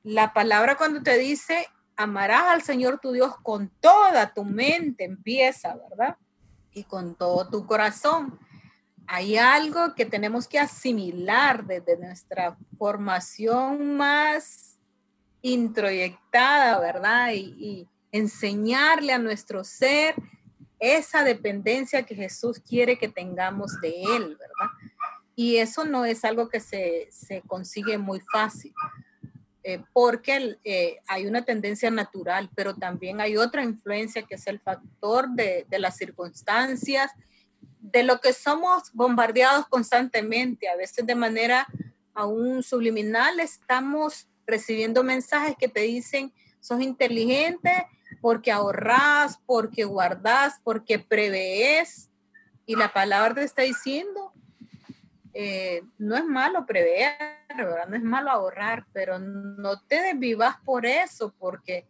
la 0.03 0.33
palabra 0.33 0.77
cuando 0.77 1.01
te 1.01 1.17
dice 1.17 1.67
amarás 2.01 2.43
al 2.45 2.61
Señor 2.63 2.99
tu 2.99 3.11
Dios 3.11 3.35
con 3.43 3.69
toda 3.79 4.33
tu 4.33 4.43
mente, 4.43 5.03
empieza, 5.03 5.75
¿verdad? 5.89 6.17
Y 6.73 6.83
con 6.83 7.15
todo 7.15 7.47
tu 7.49 7.65
corazón. 7.65 8.39
Hay 9.07 9.37
algo 9.37 9.93
que 9.95 10.05
tenemos 10.05 10.47
que 10.47 10.59
asimilar 10.59 11.65
desde 11.65 11.97
nuestra 11.97 12.57
formación 12.77 13.97
más 13.97 14.79
introyectada, 15.41 16.79
¿verdad? 16.79 17.33
Y, 17.33 17.87
enseñarle 18.13 19.13
a 19.13 19.19
nuestro 19.19 19.63
ser 19.63 20.15
esa 20.79 21.23
dependencia 21.23 22.03
que 22.03 22.13
Jesús 22.13 22.59
quiere 22.59 22.99
que 22.99 23.07
tengamos 23.07 23.79
de 23.79 24.03
Él, 24.03 24.35
¿verdad? 24.37 24.69
Y 25.33 25.55
eso 25.55 25.85
no 25.85 26.03
es 26.03 26.25
algo 26.25 26.49
que 26.49 26.59
se, 26.59 27.07
se 27.09 27.41
consigue 27.47 27.97
muy 27.97 28.19
fácil. 28.19 28.73
Eh, 29.63 29.83
porque 29.93 30.57
eh, 30.63 30.99
hay 31.07 31.27
una 31.27 31.43
tendencia 31.43 31.91
natural, 31.91 32.49
pero 32.55 32.75
también 32.75 33.21
hay 33.21 33.37
otra 33.37 33.63
influencia 33.63 34.23
que 34.23 34.35
es 34.35 34.47
el 34.47 34.59
factor 34.59 35.29
de, 35.29 35.67
de, 35.69 35.77
las 35.77 35.97
circunstancias, 35.97 37.11
de 37.79 38.01
lo 38.01 38.19
que 38.19 38.33
somos 38.33 38.91
bombardeados 38.93 39.67
constantemente, 39.67 40.67
a 40.67 40.75
veces 40.75 41.05
de 41.05 41.13
manera 41.13 41.67
aún 42.15 42.63
subliminal, 42.63 43.39
estamos 43.39 44.27
recibiendo 44.47 45.03
mensajes 45.03 45.55
que 45.59 45.67
te 45.67 45.81
dicen, 45.81 46.33
sos 46.59 46.81
inteligente 46.81 47.87
porque 48.19 48.51
ahorras, 48.51 49.39
porque 49.45 49.83
guardas, 49.83 50.59
porque 50.63 50.99
prevees, 50.99 52.09
y 52.65 52.75
la 52.75 52.93
palabra 52.93 53.35
te 53.35 53.43
está 53.43 53.63
diciendo, 53.63 54.33
eh, 55.33 55.83
no 55.97 56.15
es 56.15 56.25
malo 56.25 56.65
prever, 56.65 57.15
¿verdad? 57.55 57.87
No 57.87 57.95
es 57.95 58.03
malo 58.03 58.31
ahorrar, 58.31 58.85
pero 58.93 59.19
no 59.19 59.79
te 59.81 60.01
desvivas 60.01 60.57
por 60.65 60.85
eso, 60.85 61.33
porque 61.39 61.85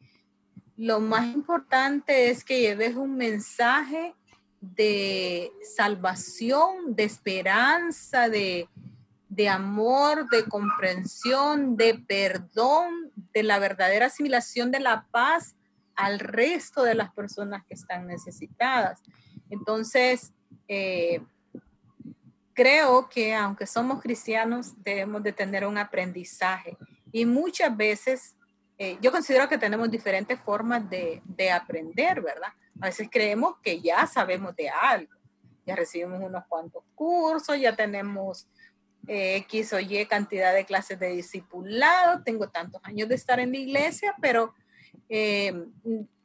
lo 0.78 1.00
más 1.00 1.26
importante 1.28 2.30
es 2.30 2.44
que 2.44 2.60
lleves 2.60 2.96
un 2.96 3.16
mensaje 3.16 4.16
de 4.60 5.52
salvación, 5.76 6.96
de 6.96 7.04
esperanza, 7.04 8.30
de, 8.30 8.70
de 9.28 9.50
amor, 9.50 10.30
de 10.30 10.46
comprensión, 10.46 11.78
de 11.78 11.96
perdón, 11.96 13.12
de 13.34 13.44
la 13.44 13.60
verdadera 13.60 14.08
asimilación 14.08 14.72
de 14.72 14.80
la 14.80 15.08
paz 15.10 15.56
al 15.96 16.20
resto 16.20 16.84
de 16.84 16.96
las 16.96 17.12
personas 17.14 17.64
que 17.66 17.74
están 17.74 18.08
necesitadas. 18.08 19.02
Entonces, 19.50 20.34
eh, 20.68 21.22
creo 22.54 23.10
que 23.10 23.34
aunque 23.34 23.66
somos 23.66 24.02
cristianos, 24.02 24.74
debemos 24.84 25.24
de 25.24 25.34
tener 25.34 25.66
un 25.66 25.78
aprendizaje. 25.78 26.78
Y 27.12 27.26
muchas 27.26 27.76
veces, 27.76 28.36
eh, 28.78 28.98
yo 29.02 29.12
considero 29.12 29.48
que 29.48 29.58
tenemos 29.58 29.90
diferentes 29.90 30.40
formas 30.40 30.90
de, 30.90 31.22
de, 31.26 31.52
aprender, 31.52 32.22
¿verdad? 32.22 32.50
A 32.80 32.88
veces 32.88 33.10
creemos 33.12 33.56
que 33.62 33.80
ya 33.82 34.06
sabemos 34.08 34.56
de 34.56 34.70
algo. 34.70 35.14
Ya 35.66 35.76
recibimos 35.76 36.22
unos 36.22 36.44
cuantos 36.48 36.84
cursos, 36.96 37.60
ya 37.60 37.76
tenemos 37.76 38.48
eh, 39.08 39.38
X 39.38 39.74
o 39.74 39.80
Y 39.80 40.06
cantidad 40.06 40.54
de 40.54 40.66
clases 40.66 41.00
de 41.00 41.10
discipulado, 41.10 42.24
tengo 42.24 42.50
tantos 42.50 42.82
años 42.84 43.08
de 43.10 43.16
estar 43.16 43.40
en 43.40 43.52
la 43.52 43.58
iglesia, 43.58 44.16
pero 44.22 44.54
eh, 45.10 45.66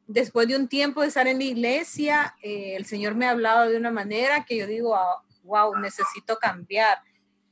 después 0.06 0.48
de 0.48 0.56
un 0.56 0.68
tiempo 0.68 1.02
de 1.02 1.08
estar 1.08 1.26
en 1.26 1.38
la 1.38 1.44
iglesia, 1.44 2.34
el 2.42 2.86
Señor 2.86 3.14
me 3.14 3.26
ha 3.26 3.30
hablado 3.30 3.68
de 3.68 3.76
una 3.76 3.90
manera 3.90 4.44
que 4.44 4.56
yo 4.56 4.66
digo, 4.66 4.94
ah, 4.94 5.22
wow, 5.46 5.76
necesito 5.76 6.36
cambiar. 6.36 6.98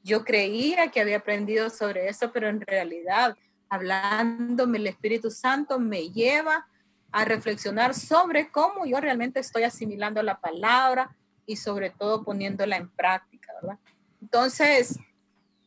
Yo 0.02 0.24
creía 0.24 0.90
que 0.90 1.00
había 1.00 1.16
aprendido 1.16 1.70
sobre 1.70 2.08
eso, 2.08 2.30
pero 2.32 2.48
en 2.48 2.60
realidad, 2.60 3.36
hablándome 3.68 4.78
el 4.78 4.86
Espíritu 4.86 5.30
Santo 5.30 5.78
me 5.78 6.10
lleva 6.10 6.66
a 7.10 7.24
reflexionar 7.24 7.94
sobre 7.94 8.50
cómo 8.50 8.86
yo 8.86 9.00
realmente 9.00 9.40
estoy 9.40 9.62
asimilando 9.62 10.22
la 10.22 10.40
palabra 10.40 11.14
y 11.46 11.56
sobre 11.56 11.90
todo 11.90 12.24
poniéndola 12.24 12.76
en 12.76 12.88
práctica, 12.88 13.52
¿verdad? 13.62 13.78
Entonces, 14.20 14.98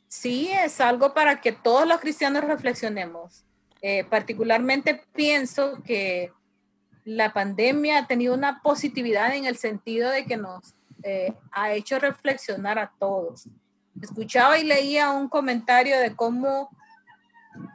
sí, 0.07 0.49
es 0.51 0.81
algo 0.81 1.13
para 1.13 1.41
que 1.41 1.51
todos 1.51 1.87
los 1.87 1.99
cristianos 1.99 2.43
reflexionemos. 2.43 3.45
Eh, 3.81 4.03
particularmente 4.03 5.03
pienso 5.13 5.81
que 5.83 6.33
la 7.05 7.31
pandemia 7.31 7.99
ha 7.99 8.07
tenido 8.07 8.33
una 8.33 8.61
positividad 8.61 9.35
en 9.35 9.45
el 9.45 9.55
sentido 9.57 10.09
de 10.09 10.25
que 10.25 10.35
nos 10.35 10.75
eh, 11.03 11.33
ha 11.51 11.73
hecho 11.73 11.99
reflexionar 11.99 12.79
a 12.79 12.91
todos. 12.99 13.47
Escuchaba 14.01 14.57
y 14.57 14.63
leía 14.63 15.11
un 15.11 15.27
comentario 15.27 15.99
de 15.99 16.15
cómo 16.15 16.69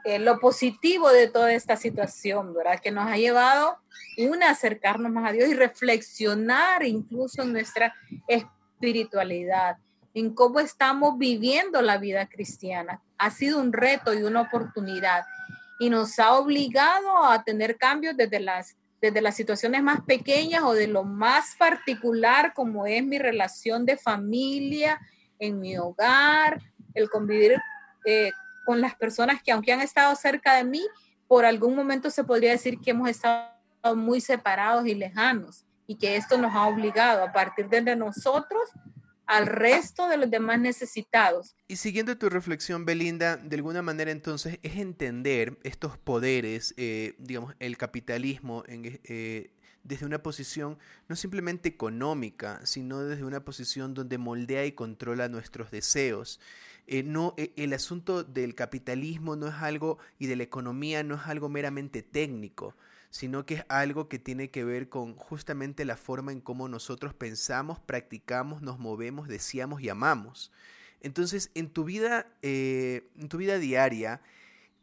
eh, 0.05 0.19
lo 0.19 0.39
positivo 0.39 1.11
de 1.11 1.29
toda 1.29 1.53
esta 1.53 1.77
situación, 1.77 2.55
¿verdad? 2.55 2.81
Que 2.81 2.91
nos 2.91 3.11
ha 3.11 3.17
llevado 3.17 3.79
una 4.19 4.49
a 4.49 4.53
acercarnos 4.53 5.11
más 5.11 5.31
a 5.31 5.33
Dios 5.33 5.49
y 5.49 5.55
reflexionar 5.55 6.85
incluso 6.85 7.43
en 7.43 7.53
nuestra 7.53 7.95
espiritualidad, 8.29 9.79
en 10.15 10.35
cómo 10.35 10.61
estamos 10.61 11.19
viviendo 11.19 11.81
la 11.83 11.99
vida 11.99 12.27
cristiana. 12.27 13.01
Ha 13.19 13.31
sido 13.31 13.59
un 13.61 13.73
reto 13.73 14.13
y 14.15 14.23
una 14.23 14.43
oportunidad 14.43 15.25
y 15.81 15.91
nos 15.91 16.19
ha 16.19 16.35
obligado 16.35 17.25
a 17.25 17.43
tener 17.43 17.77
cambios 17.77 18.17
desde 18.17 18.41
las 18.41 18.77
desde 19.03 19.21
las 19.21 19.35
situaciones 19.35 19.83
más 19.83 20.01
pequeñas 20.03 20.63
o 20.63 20.75
de 20.75 20.87
lo 20.87 21.03
más 21.03 21.57
particular, 21.57 22.55
como 22.55 22.87
es 22.87 23.05
mi 23.05 23.19
relación 23.19 23.85
de 23.85 23.97
familia, 23.97 25.01
en 25.41 25.59
mi 25.59 25.77
hogar, 25.77 26.63
el 26.95 27.11
convivir 27.11 27.61
eh, 28.05 28.31
con 28.65 28.81
las 28.81 28.95
personas 28.95 29.43
que 29.43 29.51
aunque 29.51 29.73
han 29.73 29.81
estado 29.81 30.15
cerca 30.15 30.55
de 30.55 30.63
mí, 30.63 30.81
por 31.27 31.45
algún 31.45 31.75
momento 31.75 32.11
se 32.11 32.23
podría 32.23 32.53
decir 32.53 32.79
que 32.79 32.93
hemos 32.93 33.09
estado 33.11 33.51
muy 33.97 34.21
separados 34.21 34.87
y 34.87 34.95
lejanos 34.95 35.67
y 35.89 35.97
que 35.97 36.15
esto 36.15 36.39
nos 36.39 36.55
ha 36.55 36.69
obligado 36.69 37.25
a 37.25 37.33
partir 37.33 37.69
de 37.69 37.97
nosotros 37.97 38.71
al 39.27 39.47
resto 39.47 40.09
de 40.09 40.17
los 40.17 40.31
demás 40.31 40.61
necesitados. 40.61 41.57
Y 41.69 41.77
siguiendo 41.77 42.17
tu 42.19 42.29
reflexión, 42.29 42.85
Belinda, 42.85 43.37
de 43.37 43.57
alguna 43.57 43.83
manera 43.83 44.11
entonces 44.11 44.59
es 44.63 44.77
entender 44.77 45.59
estos 45.63 45.97
poderes, 45.99 46.75
eh, 46.77 47.15
digamos, 47.19 47.55
el 47.59 47.77
capitalismo 47.77 48.65
eh, 48.67 49.51
desde 49.85 50.07
una 50.07 50.23
posición 50.23 50.79
no 51.09 51.17
simplemente 51.17 51.69
económica, 51.69 52.61
sino 52.65 53.01
desde 53.03 53.25
una 53.25 53.45
posición 53.45 53.95
donde 53.95 54.19
moldea 54.19 54.67
y 54.67 54.73
controla 54.73 55.29
nuestros 55.29 55.71
deseos. 55.71 56.41
Eh, 56.87 57.03
no, 57.03 57.35
el 57.37 57.73
asunto 57.73 58.25
del 58.25 58.55
capitalismo 58.55 59.37
no 59.37 59.49
es 59.49 59.55
algo 59.55 59.99
y 60.19 60.27
de 60.27 60.37
la 60.37 60.43
economía 60.43 61.03
no 61.05 61.15
es 61.15 61.23
algo 61.27 61.49
meramente 61.49 62.03
técnico, 62.03 62.75
sino 63.13 63.45
que 63.45 63.57
es 63.57 63.65
algo 63.69 64.09
que 64.09 64.19
tiene 64.19 64.51
que 64.51 64.65
ver 64.65 64.89
con 64.89 65.15
justamente 65.17 65.85
la 65.85 65.99
forma 65.99 66.33
en 66.33 66.41
cómo 66.41 66.67
nosotros 66.67 67.13
pensamos, 67.13 67.79
practicamos, 67.79 68.63
nos 68.63 68.79
movemos, 68.79 69.29
deseamos 69.29 69.83
y 69.83 69.91
amamos. 69.91 70.51
Entonces, 71.03 71.51
en 71.55 71.69
tu 71.69 71.85
vida, 71.85 72.27
eh, 72.41 73.11
en 73.19 73.29
tu 73.29 73.37
vida 73.37 73.59
diaria, 73.59 74.23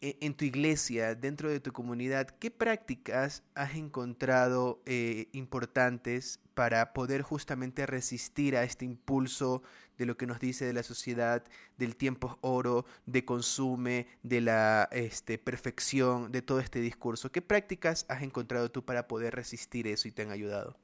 e, 0.02 0.16
en 0.22 0.36
tu 0.36 0.46
iglesia, 0.46 1.16
dentro 1.16 1.50
de 1.50 1.60
tu 1.60 1.74
comunidad, 1.74 2.28
¿qué 2.28 2.52
prácticas 2.52 3.42
has 3.56 3.74
encontrado 3.74 4.80
eh, 4.86 5.28
importantes 5.32 6.40
para 6.54 6.94
poder 6.94 7.24
justamente 7.24 7.88
resistir 7.88 8.56
a 8.56 8.64
este 8.64 8.86
impulso 8.86 9.64
de 10.00 10.06
lo 10.06 10.18
que 10.18 10.26
nos 10.26 10.40
dice 10.40 10.66
de 10.66 10.74
la 10.74 10.82
sociedad, 10.82 11.44
del 11.78 11.96
tiempo 11.96 12.40
oro, 12.42 12.86
de 13.06 13.26
consume, 13.26 14.08
de 14.24 14.42
la 14.42 14.88
este, 14.92 15.38
perfección, 15.38 16.32
de 16.32 16.42
todo 16.42 16.62
este 16.62 16.80
discurso? 16.80 17.32
¿Qué 17.32 17.42
prácticas 17.42 18.06
has 18.08 18.24
encontrado 18.24 18.72
tú 18.72 18.84
para 18.84 19.08
poder 19.08 19.36
resistir 19.36 19.88
eso 19.88 20.08
y 20.08 20.12
te 20.12 20.24
han 20.24 20.32
ayudado? 20.32 20.78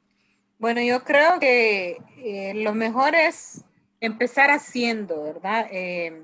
Bueno, 0.60 0.82
yo 0.82 1.04
creo 1.04 1.39
que 1.39 1.97
eh, 2.17 2.54
lo 2.56 2.73
mejor 2.73 3.15
es 3.15 3.63
empezar 4.01 4.51
haciendo, 4.51 5.23
¿verdad? 5.23 5.67
Eh, 5.71 6.23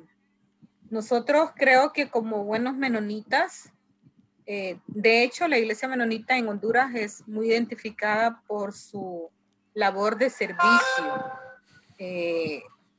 nosotros 0.90 1.52
creo 1.56 1.94
que 1.94 2.10
como 2.10 2.44
buenos 2.44 2.76
menonitas, 2.76 3.72
eh, 4.46 4.80
de 4.88 5.24
hecho 5.24 5.48
la 5.48 5.58
iglesia 5.58 5.88
menonita 5.88 6.38
en 6.38 6.50
Honduras 6.50 6.94
es 6.94 7.26
muy 7.26 7.48
identificada 7.48 8.42
por 8.48 8.74
su 8.74 9.30
labor 9.74 10.18
de 10.18 10.30
servicio. 10.30 11.32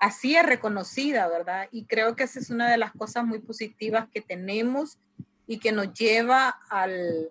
Así 0.03 0.35
es 0.35 0.45
reconocida, 0.45 1.29
¿verdad? 1.29 1.69
Y 1.71 1.85
creo 1.85 2.17
que 2.17 2.25
esa 2.25 2.41
es 2.41 2.51
una 2.51 2.69
de 2.69 2.77
las 2.77 2.91
cosas 2.91 3.25
muy 3.25 3.39
positivas 3.39 4.09
que 4.13 4.21
tenemos 4.21 4.99
y 5.47 5.61
que 5.61 5.71
nos 5.71 5.95
lleva 5.95 6.49
al, 6.69 7.31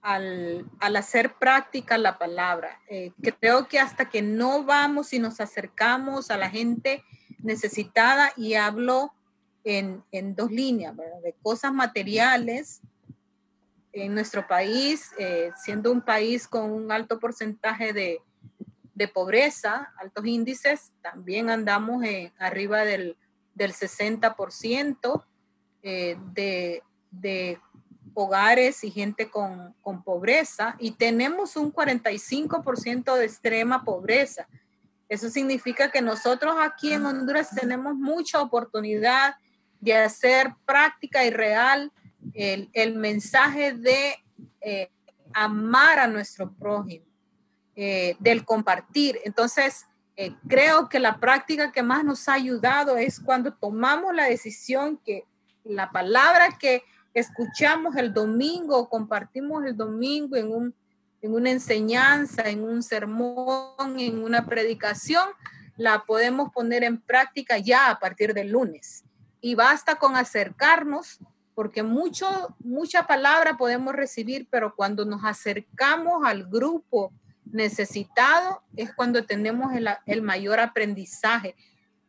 al, 0.00 0.96
hacer 0.96 1.34
práctica 1.34 1.98
la 1.98 2.16
palabra. 2.16 2.80
Eh, 2.88 3.12
creo 3.40 3.68
que 3.68 3.78
hasta 3.78 4.08
que 4.08 4.22
no 4.22 4.64
vamos 4.64 5.12
y 5.12 5.18
nos 5.18 5.38
acercamos 5.38 6.30
a 6.30 6.38
la 6.38 6.48
gente 6.48 7.04
necesitada 7.42 8.32
y 8.34 8.54
hablo 8.54 9.12
en, 9.64 10.02
dos 10.34 10.50
líneas, 10.50 10.96
de 10.96 11.34
cosas 11.42 11.74
materiales. 11.74 12.80
En 13.92 14.14
nuestro 14.14 14.46
país, 14.46 15.10
eh, 15.18 15.50
siendo 15.62 15.92
un 15.92 16.00
país 16.00 16.48
con 16.48 16.70
un 16.70 16.90
alto 16.90 17.18
porcentaje 17.18 17.92
de, 17.92 18.22
pobreza, 19.06 19.92
altos 19.98 20.26
índices, 20.26 20.92
también 21.02 21.50
andamos 21.50 22.02
arriba 22.38 22.84
del, 22.84 23.16
del 23.54 23.72
60% 23.72 25.24
eh, 25.82 26.16
de, 26.32 26.82
de 27.12 27.60
hogares 28.14 28.82
y 28.82 28.90
gente 28.90 29.30
con, 29.30 29.74
con 29.80 30.02
pobreza 30.02 30.74
y 30.80 30.92
tenemos 30.92 31.56
un 31.56 31.72
45% 31.72 33.14
de 33.14 33.24
extrema 33.24 33.84
pobreza. 33.84 34.48
Eso 35.08 35.30
significa 35.30 35.90
que 35.90 36.02
nosotros 36.02 36.56
aquí 36.60 36.92
en 36.92 37.06
Honduras 37.06 37.50
tenemos 37.54 37.94
mucha 37.94 38.42
oportunidad 38.42 39.36
de 39.80 39.94
hacer 39.94 40.52
práctica 40.66 41.24
y 41.24 41.30
real 41.30 41.92
el, 42.34 42.68
el 42.72 42.96
mensaje 42.96 43.72
de 43.72 44.16
eh, 44.60 44.90
amar 45.32 45.98
a 45.98 46.06
nuestro 46.08 46.52
prójimo, 46.52 47.06
eh, 47.80 48.16
del 48.18 48.44
compartir. 48.44 49.20
Entonces, 49.24 49.86
eh, 50.16 50.34
creo 50.48 50.88
que 50.88 50.98
la 50.98 51.20
práctica 51.20 51.70
que 51.70 51.84
más 51.84 52.02
nos 52.02 52.28
ha 52.28 52.32
ayudado 52.32 52.96
es 52.96 53.20
cuando 53.20 53.54
tomamos 53.54 54.12
la 54.12 54.24
decisión 54.24 54.98
que 55.04 55.22
la 55.62 55.92
palabra 55.92 56.58
que 56.58 56.82
escuchamos 57.14 57.94
el 57.94 58.12
domingo, 58.12 58.88
compartimos 58.88 59.64
el 59.64 59.76
domingo 59.76 60.34
en, 60.34 60.50
un, 60.50 60.74
en 61.22 61.32
una 61.32 61.52
enseñanza, 61.52 62.48
en 62.48 62.64
un 62.64 62.82
sermón, 62.82 64.00
en 64.00 64.24
una 64.24 64.44
predicación, 64.44 65.28
la 65.76 66.04
podemos 66.04 66.50
poner 66.52 66.82
en 66.82 67.00
práctica 67.00 67.58
ya 67.58 67.90
a 67.90 68.00
partir 68.00 68.34
del 68.34 68.50
lunes. 68.50 69.04
Y 69.40 69.54
basta 69.54 70.00
con 70.00 70.16
acercarnos, 70.16 71.20
porque 71.54 71.84
mucho, 71.84 72.56
mucha 72.58 73.06
palabra 73.06 73.56
podemos 73.56 73.94
recibir, 73.94 74.48
pero 74.50 74.74
cuando 74.74 75.04
nos 75.04 75.24
acercamos 75.24 76.26
al 76.26 76.44
grupo 76.44 77.12
necesitado 77.52 78.62
es 78.76 78.92
cuando 78.94 79.24
tenemos 79.24 79.72
el, 80.06 80.22
mayor 80.22 80.60
aprendizaje, 80.60 81.54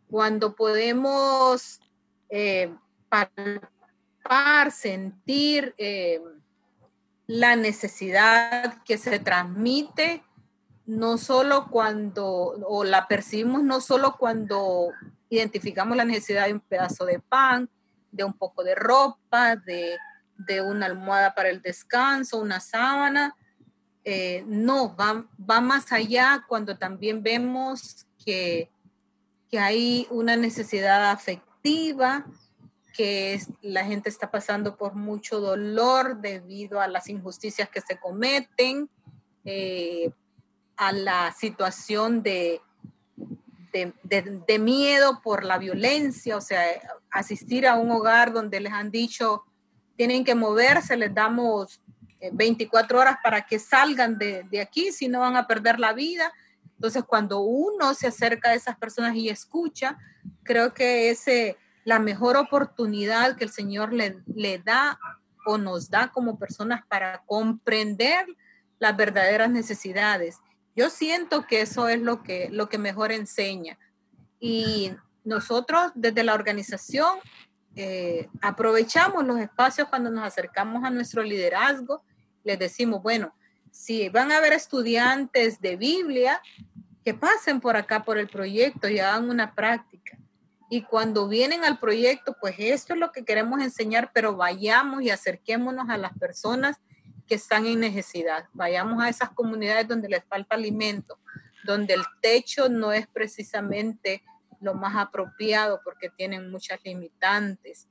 cuando 0.10 0.56
podemos 0.56 1.80
eh, 2.30 2.73
sentir 4.71 5.73
eh, 5.78 6.21
la 7.28 7.56
necesidad 7.56 8.82
que 8.84 8.97
se 8.97 9.19
transmite, 9.19 10.23
no 10.86 11.17
solo 11.19 11.67
cuando, 11.69 12.25
o 12.25 12.84
la 12.84 13.08
percibimos 13.08 13.63
no 13.63 13.82
solo 13.82 14.15
cuando 14.17 14.91
identificamos 15.30 15.95
la 15.95 16.06
necesidad 16.06 16.47
de 16.47 16.54
un 16.54 16.60
pedazo 16.60 17.06
de 17.06 17.19
pan, 17.19 17.69
de 18.12 18.23
un 18.23 18.34
poco 18.34 18.63
de 18.63 18.73
ropa, 18.73 19.56
de, 19.56 19.97
una 20.65 20.88
almohada 20.88 21.36
para 21.36 21.49
el 21.49 21.62
descanso, 21.62 22.39
una 22.39 22.60
sábana. 22.60 23.36
Eh, 24.06 24.44
no, 24.48 24.96
va, 24.96 25.26
va, 25.38 25.62
más 25.62 25.92
allá 25.92 26.46
cuando 26.48 26.78
también 26.78 27.22
vemos 27.22 28.08
que, 28.24 28.72
que 29.50 29.60
hay 29.60 30.08
una 30.10 30.36
necesidad 30.36 31.12
afectiva, 31.12 32.26
que 32.96 33.40
la 33.62 33.86
gente 33.86 34.10
está 34.10 34.32
pasando 34.32 34.76
por 34.76 34.96
mucho 34.96 35.40
dolor 35.40 36.18
debido 36.22 36.82
a 36.82 36.88
las 36.88 37.10
injusticias 37.10 37.70
que 37.70 37.82
se 37.82 38.00
cometen, 38.00 38.90
eh, 39.46 40.12
a 40.76 40.92
la 40.92 41.34
situación 41.38 42.24
de, 42.24 42.62
de, 43.72 44.60
miedo 44.60 45.22
por 45.22 45.44
la 45.44 45.58
violencia, 45.58 46.38
o 46.38 46.42
sea, 46.42 46.64
asistir 47.12 47.68
a 47.68 47.76
un 47.76 47.92
hogar 47.92 48.34
donde 48.34 48.60
les 48.60 48.74
han 48.74 48.92
dicho 48.92 49.44
tienen 49.96 50.24
que 50.24 50.36
moverse, 50.36 50.96
les 50.96 51.14
damos 51.14 51.82
24 52.32 52.98
eh, 52.98 53.02
horas 53.02 53.18
para 53.24 53.42
que 53.46 53.60
salgan 53.60 54.18
de, 54.18 54.44
de 54.50 54.62
aquí, 54.62 54.92
si 54.92 55.08
no 55.08 55.20
van 55.20 55.36
a 55.36 55.48
perder 55.48 55.80
la 55.80 55.94
vida. 55.94 56.32
Entonces, 56.76 57.04
cuando 57.04 57.40
uno 57.42 57.94
se 57.94 58.08
acerca 58.08 58.50
a 58.50 58.54
esas 58.54 58.78
personas 58.78 59.16
y 59.16 59.30
escucha, 59.30 59.98
creo 60.44 60.74
que 60.74 61.10
ese 61.10 61.58
la 61.86 62.00
mejor 62.00 62.38
oportunidad 62.38 63.36
que 63.36 63.46
el 63.46 63.52
Señor 63.52 63.94
le, 63.94 64.20
le 64.36 64.60
da 64.60 65.00
o 65.46 65.58
nos 65.58 65.90
da 65.90 66.12
como 66.12 66.38
personas 66.38 66.86
para 66.88 67.24
comprender 67.26 68.26
las 68.78 68.96
verdaderas 68.96 69.50
necesidades. 69.50 70.38
Yo 70.76 70.90
siento 70.90 71.48
que 71.48 71.62
eso 71.62 71.90
es 71.90 72.00
lo 72.00 72.22
que, 72.22 72.50
lo 72.52 72.70
que 72.70 72.78
mejor 72.78 73.12
enseña. 73.12 73.78
Y 74.40 74.94
nosotros 75.24 75.92
desde 75.96 76.24
la 76.24 76.34
organización 76.34 77.18
eh, 77.76 78.30
aprovechamos 78.42 79.26
los 79.26 79.40
espacios 79.40 79.90
cuando 79.90 80.10
nos 80.10 80.24
acercamos 80.24 80.84
a 80.84 80.90
nuestro 80.90 81.24
liderazgo. 81.24 82.04
Les 82.43 82.58
decimos, 82.58 83.02
bueno, 83.02 83.34
si 83.71 84.10
van 84.10 84.32
a 84.32 84.38
haber 84.38 84.54
estudiantes 84.54 85.62
de 85.62 85.75
Biblia, 85.75 86.41
que 87.04 87.13
pasen 87.13 87.62
por 87.62 87.75
acá 87.75 88.04
por 88.04 88.17
el 88.17 88.28
proyecto 88.28 88.88
y 88.89 88.99
hagan 88.99 89.30
una 89.30 89.56
práctica. 89.56 90.17
Y 90.69 90.84
cuando 90.84 91.28
vienen 91.28 91.63
al 91.63 91.80
proyecto, 91.80 92.36
pues 92.39 92.56
esto 92.60 92.93
es 92.93 92.99
lo 92.99 93.12
que 93.12 93.25
queremos 93.25 93.62
enseñar, 93.62 94.12
pero 94.13 94.36
vayamos 94.36 95.02
y 95.02 95.10
acerquémonos 95.10 95.89
a 95.89 95.97
las 95.97 96.17
personas 96.17 96.78
que 97.28 97.36
están 97.36 97.65
en 97.65 97.80
necesidad. 97.80 98.45
Vayamos 98.54 99.02
a 99.02 99.10
esas 99.10 99.32
comunidades 99.32 99.88
donde 99.88 100.10
les 100.10 100.23
falta 100.25 100.56
alimento, 100.56 101.17
donde 101.63 101.95
el 101.95 102.04
techo 102.21 102.69
no 102.69 102.91
es 102.91 103.08
precisamente 103.08 104.23
lo 104.62 104.73
más 104.75 104.95
apropiado 104.95 105.80
porque 105.84 106.10
tienen 106.10 106.52
muchas 106.52 106.80
limitantes. 106.84 107.88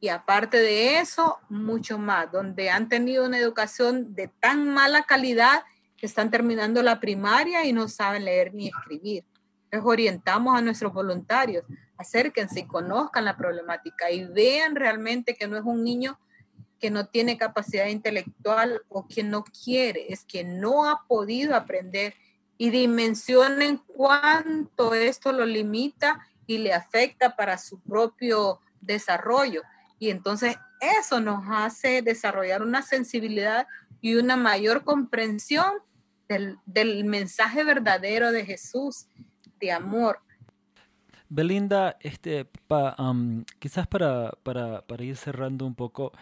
Y 0.00 0.08
aparte 0.08 0.58
de 0.58 0.98
eso, 0.98 1.38
mucho 1.48 1.98
más, 1.98 2.30
donde 2.30 2.70
han 2.70 2.88
tenido 2.88 3.26
una 3.26 3.38
educación 3.38 4.14
de 4.14 4.28
tan 4.28 4.68
mala 4.68 5.02
calidad 5.02 5.62
que 5.96 6.06
están 6.06 6.30
terminando 6.30 6.82
la 6.82 7.00
primaria 7.00 7.64
y 7.64 7.72
no 7.72 7.88
saben 7.88 8.24
leer 8.24 8.54
ni 8.54 8.68
escribir. 8.68 9.24
Les 9.70 9.82
orientamos 9.84 10.56
a 10.56 10.62
nuestros 10.62 10.92
voluntarios 10.92 11.64
acérquense 11.98 12.60
y 12.60 12.66
conozcan 12.66 13.24
la 13.24 13.36
problemática 13.36 14.10
y 14.10 14.24
vean 14.24 14.76
realmente 14.76 15.34
que 15.34 15.48
no 15.48 15.56
es 15.56 15.64
un 15.64 15.82
niño 15.82 16.18
que 16.78 16.90
no 16.90 17.08
tiene 17.08 17.36
capacidad 17.36 17.86
intelectual 17.86 18.82
o 18.88 19.06
que 19.08 19.24
no 19.24 19.42
quiere, 19.42 20.12
es 20.12 20.24
que 20.24 20.44
no 20.44 20.88
ha 20.88 21.04
podido 21.08 21.56
aprender 21.56 22.14
y 22.56 22.70
dimensionen 22.70 23.78
cuánto 23.78 24.94
esto 24.94 25.32
lo 25.32 25.44
limita 25.44 26.24
y 26.46 26.58
le 26.58 26.72
afecta 26.72 27.34
para 27.34 27.58
su 27.58 27.80
propio 27.80 28.60
desarrollo. 28.80 29.62
Y 29.98 30.10
entonces 30.10 30.56
eso 30.80 31.20
nos 31.20 31.44
hace 31.48 32.02
desarrollar 32.02 32.62
una 32.62 32.82
sensibilidad 32.82 33.66
y 34.00 34.14
una 34.14 34.36
mayor 34.36 34.84
comprensión 34.84 35.72
del, 36.28 36.58
del 36.66 37.04
mensaje 37.04 37.64
verdadero 37.64 38.30
de 38.30 38.44
Jesús, 38.44 39.06
de 39.58 39.72
amor. 39.72 40.20
Belinda, 41.28 41.96
este, 42.00 42.48
quizás 43.58 43.86
para, 43.86 44.32
para, 44.42 44.82
para, 44.82 45.04
ir 45.04 45.16
cerrando 45.16 45.66
un 45.66 45.74
poco, 45.74 46.12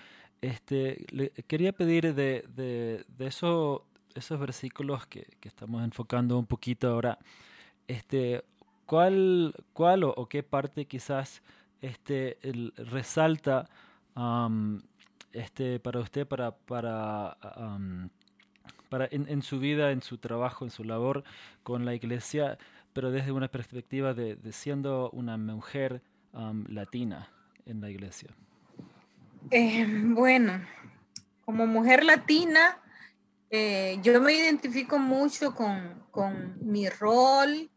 este, 0.41 1.07
le 1.11 1.31
quería 1.31 1.73
pedir 1.73 2.15
de, 2.15 2.45
de, 2.55 3.05
de 3.17 3.27
eso, 3.27 3.87
esos 4.15 4.41
versículos 4.41 5.07
que, 5.07 5.29
que, 5.41 5.49
estamos 5.49 5.85
enfocando 5.85 6.37
un 6.39 6.47
poquito 6.47 6.89
ahora, 6.89 7.19
este, 7.87 8.45
¿cuál, 8.85 9.55
cuál 9.73 10.03
o, 10.05 10.29
qué 10.29 10.43
parte 10.43 10.87
quizás 10.87 11.41
este, 11.81 12.39
resalta 12.77 13.69
este, 15.33 15.81
para 15.81 16.01
usted, 16.01 16.27
para, 16.27 16.53
para, 16.53 17.37
para 18.89 19.09
en, 19.11 19.43
su 19.43 19.59
vida, 19.59 19.91
en 19.91 20.03
su 20.03 20.19
trabajo, 20.19 20.65
en 20.65 20.71
su 20.71 20.85
labor 20.85 21.25
con 21.63 21.85
la 21.85 21.95
iglesia, 21.95 22.59
pero 22.93 23.11
desde 23.11 23.33
una 23.33 23.49
perspectiva 23.49 24.15
de, 24.15 24.39
siendo 24.53 25.11
una 25.11 25.37
mujer 25.37 26.03
latina 26.69 27.29
en 27.67 27.81
la 27.81 27.91
iglesia? 27.91 28.31
Eh, 29.51 29.87
bueno, 29.89 30.61
como 31.45 31.67
mujer 31.67 32.05
latina, 32.05 32.79
eh, 33.51 33.99
yo 34.03 34.21
me 34.21 34.33
identifico 34.33 34.99
mucho 34.99 35.55
con, 35.55 36.03
con, 36.11 36.57
mi 36.61 36.89
rol 36.89 37.71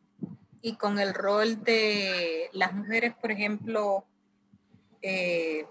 y 0.61 0.75
con 0.75 0.99
el 0.99 1.13
rol 1.13 1.63
de 1.63 2.49
las 2.53 2.73
mujeres, 2.73 3.13
por 3.19 3.31
ejemplo, 3.31 4.05
eh, 5.01 5.65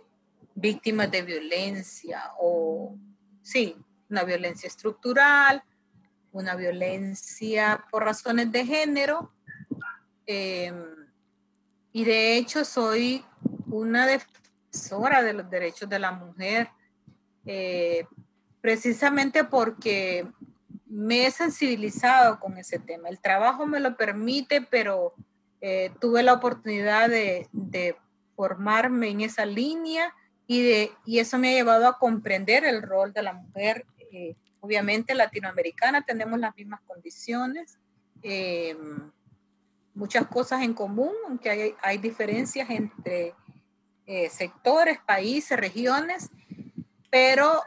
víctimas 0.54 1.10
de 1.10 1.22
violencia 1.22 2.32
o, 2.38 2.96
sí, 3.42 3.76
una 4.08 4.24
violencia 4.24 4.66
estructural, 4.66 5.62
una 6.32 6.54
violencia 6.56 7.84
por 7.90 8.04
razones 8.04 8.50
de 8.50 8.64
género. 8.64 9.32
Em, 10.26 10.84
y 11.92 12.04
de 12.04 12.36
hecho 12.36 12.64
soy 12.64 13.24
una 13.66 14.06
defensora 14.06 15.22
de 15.22 15.32
los 15.34 15.50
derechos 15.50 15.88
de 15.88 15.98
la 15.98 16.12
mujer, 16.12 16.70
eh, 17.46 18.06
precisamente 18.60 19.44
porque 19.44 20.26
me 20.88 21.26
he 21.26 21.30
sensibilizado 21.30 22.40
con 22.40 22.56
ese 22.56 22.78
tema. 22.78 23.08
El 23.08 23.20
trabajo 23.20 23.66
me 23.66 23.80
lo 23.80 23.96
permite, 23.96 24.62
pero 24.62 25.14
eh, 25.60 25.90
tuve 26.00 26.22
la 26.22 26.34
oportunidad 26.34 27.08
de, 27.08 27.48
de, 27.52 27.96
formarme 28.34 29.08
en 29.08 29.20
esa 29.22 29.44
línea 29.44 30.14
y, 30.46 30.62
de, 30.62 30.92
y 31.04 31.18
eso 31.18 31.38
me 31.38 31.48
ha 31.48 31.54
llevado 31.54 31.88
a 31.88 31.98
comprender 31.98 32.64
el 32.64 32.82
rol 32.82 33.12
de 33.12 33.24
la 33.24 33.32
mujer. 33.32 33.84
Eh, 34.12 34.36
obviamente 34.60 35.12
latinoamericana 35.12 36.02
tenemos 36.02 36.38
las 36.38 36.54
mismas 36.54 36.80
condiciones, 36.86 37.80
eh, 38.22 38.76
muchas 39.92 40.28
cosas 40.28 40.62
en 40.62 40.72
común, 40.72 41.10
aunque 41.26 41.50
hay, 41.50 41.74
hay 41.82 41.98
diferencias 41.98 42.70
entre 42.70 43.34
sectores, 44.30 44.98
países, 45.04 45.58
regiones, 45.58 46.30
pero 47.10 47.60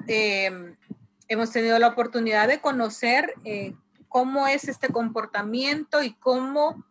hemos 1.31 1.51
tenido 1.51 1.79
la 1.79 1.87
oportunidad 1.87 2.49
de 2.49 2.59
conocer 2.59 3.33
eh, 3.45 3.73
cómo 4.09 4.47
es 4.47 4.67
este 4.67 4.89
comportamiento 4.89 6.03
y 6.03 6.11
cómo 6.11 6.83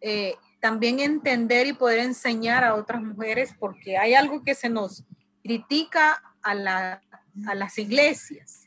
eh, 0.00 0.34
también 0.58 0.98
entender 0.98 1.68
y 1.68 1.74
poder 1.74 2.00
enseñar 2.00 2.64
a 2.64 2.74
otras 2.74 3.00
mujeres, 3.00 3.54
porque 3.56 3.96
hay 3.96 4.14
algo 4.14 4.42
que 4.42 4.56
se 4.56 4.68
nos 4.68 5.04
critica 5.44 6.20
a, 6.42 6.54
las 6.54 7.78
iglesias. 7.78 8.66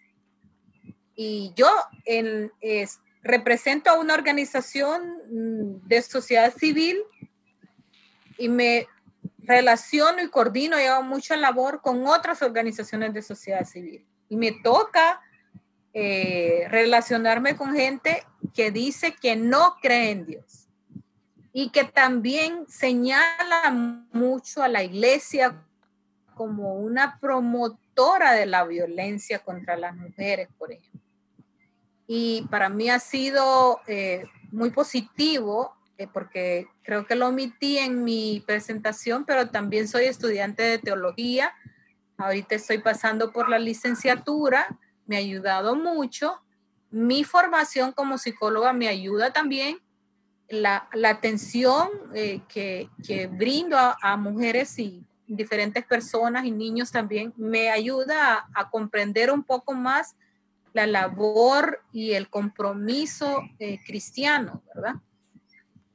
Y 1.13 1.51
yo 1.57 1.69
represento 3.21 3.89
a 3.89 3.99
una 3.99 4.13
organización 4.13 5.01
mm, 5.29 5.87
de 5.89 6.01
sociedad 6.03 6.53
civil 6.55 6.99
y 8.37 8.47
me 8.47 8.87
relaciono 9.39 10.21
y 10.21 10.29
coordino 10.29 10.79
y 10.79 10.83
hago 10.83 11.03
mucha 11.03 11.35
labor 11.35 11.81
con 11.81 12.07
otras 12.07 12.41
organizaciones 12.41 13.13
de 13.13 13.21
sociedad 13.21 13.65
civil 13.65 14.07
y 14.29 14.35
me 14.35 14.51
toca 14.51 15.21
eh, 15.93 16.67
relacionarme 16.69 17.55
con 17.55 17.75
gente 17.75 18.23
que 18.53 18.71
dice 18.71 19.15
que 19.19 19.35
no 19.35 19.77
cree 19.81 20.11
en 20.11 20.25
Dios 20.25 20.67
y 21.53 21.69
que 21.69 21.85
también 21.85 22.65
señala 22.67 23.71
mucho 24.11 24.61
a 24.61 24.67
la 24.67 24.83
iglesia 24.83 25.63
como 26.35 26.75
una 26.75 27.19
promotora 27.19 28.33
de 28.33 28.45
la 28.45 28.63
violencia 28.63 29.39
contra 29.39 29.75
las 29.75 29.95
mujeres, 29.95 30.49
por 30.57 30.71
ejemplo. 30.71 31.01
Y 32.05 32.43
para 32.51 32.69
mí 32.69 32.89
ha 32.89 32.99
sido 32.99 33.81
eh, 33.87 34.25
muy 34.51 34.69
positivo 34.69 35.73
eh, 35.97 36.07
porque 36.13 36.67
creo 36.83 37.07
que 37.07 37.15
lo 37.15 37.27
omití 37.27 37.79
en 37.79 38.03
mi 38.03 38.43
presentación, 38.45 39.25
pero 39.25 39.49
también 39.49 39.87
soy 39.87 40.05
estudiante 40.05 40.61
de 40.61 40.77
teología 40.77 41.53
Ahorita 42.17 42.55
estoy 42.55 42.79
pasando 42.79 43.31
por 43.31 43.47
la 43.47 43.59
licenciatura, 43.59 44.77
me 45.05 45.17
ha 45.17 45.19
ayudado 45.19 45.75
mucho. 45.75 46.41
Mi 46.89 47.23
formación 47.23 47.91
como 47.91 48.17
psicóloga 48.17 48.73
me 48.73 48.87
ayuda 48.87 49.31
también. 49.31 49.79
La, 50.49 50.87
atención 51.05 51.89
eh, 52.13 52.41
que, 52.47 52.89
brindo 53.31 53.77
a, 53.77 54.17
mujeres 54.17 54.79
y 54.79 55.05
diferentes 55.27 55.85
personas 55.85 56.45
y 56.45 56.51
niños 56.51 56.91
también 56.91 57.33
me 57.35 57.69
ayuda 57.69 58.47
a, 58.53 58.69
comprender 58.69 59.29
un 59.29 59.43
poco 59.43 59.73
más 59.73 60.15
la 60.73 60.87
labor 60.87 61.83
y 61.91 62.13
el 62.13 62.29
compromiso 62.29 63.41
eh, 63.59 63.79
cristiano, 63.85 64.63
¿verdad? 64.73 64.95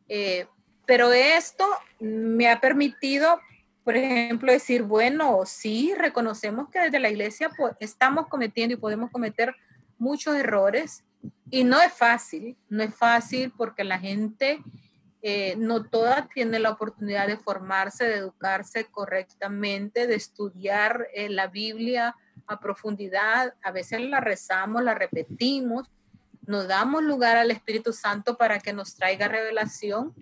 Eh, 0.09 0.47
pero 0.87 1.13
esto 1.13 1.65
me 2.01 2.51
ha 2.51 2.61
permitido 2.61 3.41
por 3.85 3.97
ejemplo, 3.97 4.53
decir, 4.53 4.83
bueno, 4.83 5.41
sí, 5.45 5.93
reconocemos 5.97 6.69
que 6.71 6.81
desde 6.81 7.01
la 7.01 7.11
iglesia 7.11 7.51
estamos 7.81 8.29
cometiendo 8.29 8.75
y 8.75 8.79
podemos 8.79 9.11
cometer 9.11 9.55
muchos 9.99 10.37
errores 10.37 11.05
y 11.51 11.65
no 11.65 11.81
es 11.81 11.93
fácil, 11.93 12.57
no 12.69 12.83
es 12.83 12.95
fácil 12.95 13.53
porque 13.57 13.85
la 13.85 13.99
gente 13.99 14.63
eh, 15.21 15.55
no 15.57 15.85
toda 15.85 16.29
tiene 16.33 16.59
la 16.59 16.71
oportunidad 16.71 17.27
de 17.27 17.37
formarse, 17.37 18.05
de 18.05 18.17
educarse 18.17 18.87
correctamente, 18.87 20.07
de 20.07 20.17
estudiar 20.17 21.07
eh, 21.15 21.29
la 21.29 21.47
Biblia 21.47 22.17
a 22.47 22.59
profundidad. 22.59 23.55
A 23.63 23.71
veces 23.71 24.01
la 24.01 24.21
rezamos, 24.21 24.83
la 24.83 24.95
repetimos, 24.95 25.91
nos 26.47 26.67
damos 26.67 27.05
lugar 27.05 27.37
al 27.37 27.53
Espíritu 27.53 27.93
Santo 27.93 28.37
para 28.37 28.59
que 28.59 28.73
nos 28.73 28.97
traiga 28.97 29.29
revelación 29.29 30.13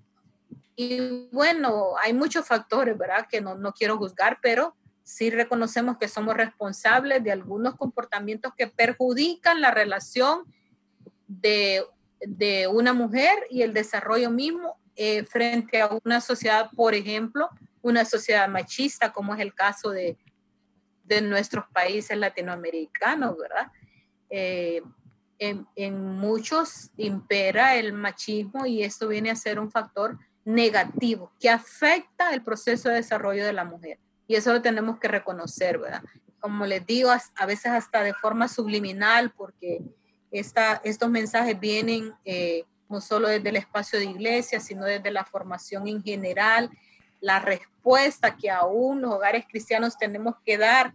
y 0.83 1.29
bueno, 1.31 1.93
hay 2.03 2.15
muchos 2.15 2.47
factores, 2.47 2.97
¿verdad? 2.97 3.27
Que 3.31 3.43
no, 3.43 3.55
no 3.55 3.75
quiero 3.75 3.99
juzgar, 3.99 4.39
pero 4.41 4.75
sí 5.03 5.29
reconocemos 5.29 5.99
que 5.99 6.09
somos 6.09 6.35
responsables 6.35 7.23
de 7.23 7.33
algunos 7.33 7.77
comportamientos 7.77 8.55
que 8.57 8.67
perjudican 8.67 9.61
la 9.61 9.73
relación 9.73 10.45
de, 11.27 11.85
de 12.21 12.67
una 12.67 12.95
mujer 12.95 13.37
y 13.51 13.61
el 13.61 13.75
desarrollo 13.75 14.31
mismo 14.31 14.81
eh, 14.97 15.25
frente 15.25 15.83
a 15.83 15.91
una 16.03 16.23
sociedad, 16.23 16.71
por 16.75 16.95
ejemplo, 16.95 17.51
una 17.83 18.07
sociedad 18.07 18.49
machista, 18.49 19.13
como 19.13 19.35
es 19.35 19.41
el 19.41 19.53
caso 19.53 19.91
de, 19.91 20.17
de 21.05 21.21
nuestros 21.21 21.67
países 21.75 22.17
latinoamericanos, 22.17 23.37
¿verdad? 23.37 23.71
Eh, 24.31 24.81
en, 25.39 25.67
en, 25.77 26.03
muchos 26.03 26.91
impera 26.97 27.77
el 27.77 27.93
machismo 27.93 28.65
y 28.65 28.83
esto 28.83 29.09
viene 29.09 29.31
a 29.31 29.37
ser 29.37 29.61
un 29.61 29.71
factor 29.71 30.19
negativo 30.55 31.33
que 31.41 31.51
afecta 31.51 32.33
el 32.33 32.43
proceso 32.43 32.89
de 32.89 32.97
desarrollo 32.97 33.45
de 33.45 33.53
la 33.53 33.65
mujer. 33.65 33.99
Y 34.27 34.37
eso 34.37 34.53
lo 34.53 34.63
tenemos 34.63 34.99
que 34.99 35.09
reconocer, 35.09 35.79
¿verdad? 35.79 36.03
Como 36.39 36.67
les 36.67 36.87
digo, 36.87 37.11
a 37.11 37.47
veces 37.47 37.73
hasta 37.73 38.03
de 38.03 38.15
forma 38.15 38.49
subliminal, 38.49 39.33
porque 39.33 39.83
esta, 40.31 40.81
estos 40.85 41.11
mensajes 41.11 41.59
vienen 41.59 42.15
eh, 42.25 42.65
no 42.89 43.01
solo 43.01 43.29
desde 43.29 43.49
el 43.49 43.57
espacio 43.57 43.99
de 43.99 44.07
iglesia, 44.07 44.61
sino 44.61 44.85
desde 44.85 45.11
la 45.11 45.25
formación 45.25 45.87
en 45.87 46.03
general, 46.03 46.71
la 47.21 47.39
respuesta 47.39 48.37
que 48.37 48.51
aún 48.51 49.03
los 49.03 49.13
hogares 49.13 49.45
cristianos 49.49 49.99
tenemos 49.99 50.35
que 50.45 50.59
dar 50.59 50.95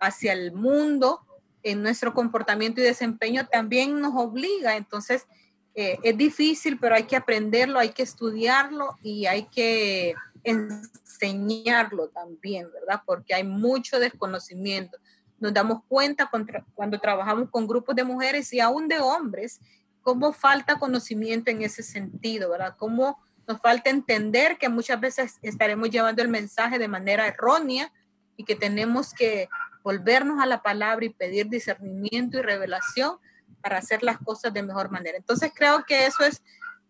hacia 0.00 0.32
el 0.32 0.52
mundo 0.52 1.20
en 1.62 1.82
nuestro 1.82 2.12
comportamiento 2.12 2.80
y 2.80 2.84
desempeño 2.84 3.46
también 3.46 4.00
nos 4.00 4.14
obliga. 4.16 4.76
Entonces, 4.76 5.26
eh, 5.74 5.98
es 6.02 6.16
difícil, 6.16 6.78
pero 6.78 6.94
hay 6.94 7.04
que 7.04 7.16
aprenderlo, 7.16 7.78
hay 7.78 7.90
que 7.90 8.02
estudiarlo 8.02 8.98
y 9.02 9.26
hay 9.26 9.44
que 9.44 10.14
enseñarlo 10.44 12.08
también, 12.08 12.68
¿verdad? 12.72 13.02
Porque 13.06 13.34
hay 13.34 13.44
mucho 13.44 13.98
desconocimiento. 13.98 14.98
Nos 15.38 15.54
damos 15.54 15.82
cuenta 15.88 16.30
cuando 16.74 17.00
trabajamos 17.00 17.48
con 17.50 17.66
grupos 17.66 17.96
de 17.96 18.04
mujeres 18.04 18.52
y 18.52 18.60
aún 18.60 18.86
de 18.86 19.00
hombres, 19.00 19.60
cómo 20.02 20.32
falta 20.32 20.78
conocimiento 20.78 21.50
en 21.50 21.62
ese 21.62 21.82
sentido, 21.82 22.50
¿verdad? 22.50 22.74
Cómo 22.76 23.18
nos 23.46 23.60
falta 23.60 23.90
entender 23.90 24.58
que 24.58 24.68
muchas 24.68 25.00
veces 25.00 25.38
estaremos 25.42 25.90
llevando 25.90 26.22
el 26.22 26.28
mensaje 26.28 26.78
de 26.78 26.88
manera 26.88 27.26
errónea 27.26 27.92
y 28.36 28.44
que 28.44 28.56
tenemos 28.56 29.12
que 29.14 29.48
volvernos 29.82 30.40
a 30.40 30.46
la 30.46 30.62
palabra 30.62 31.04
y 31.04 31.10
pedir 31.10 31.48
discernimiento 31.48 32.38
y 32.38 32.42
revelación 32.42 33.16
para 33.60 33.78
hacer 33.78 34.02
las 34.02 34.18
cosas 34.18 34.52
de 34.52 34.62
mejor 34.62 34.90
manera. 34.90 35.16
Entonces 35.16 35.52
creo 35.54 35.84
que 35.84 36.06
eso 36.06 36.24
es 36.24 36.42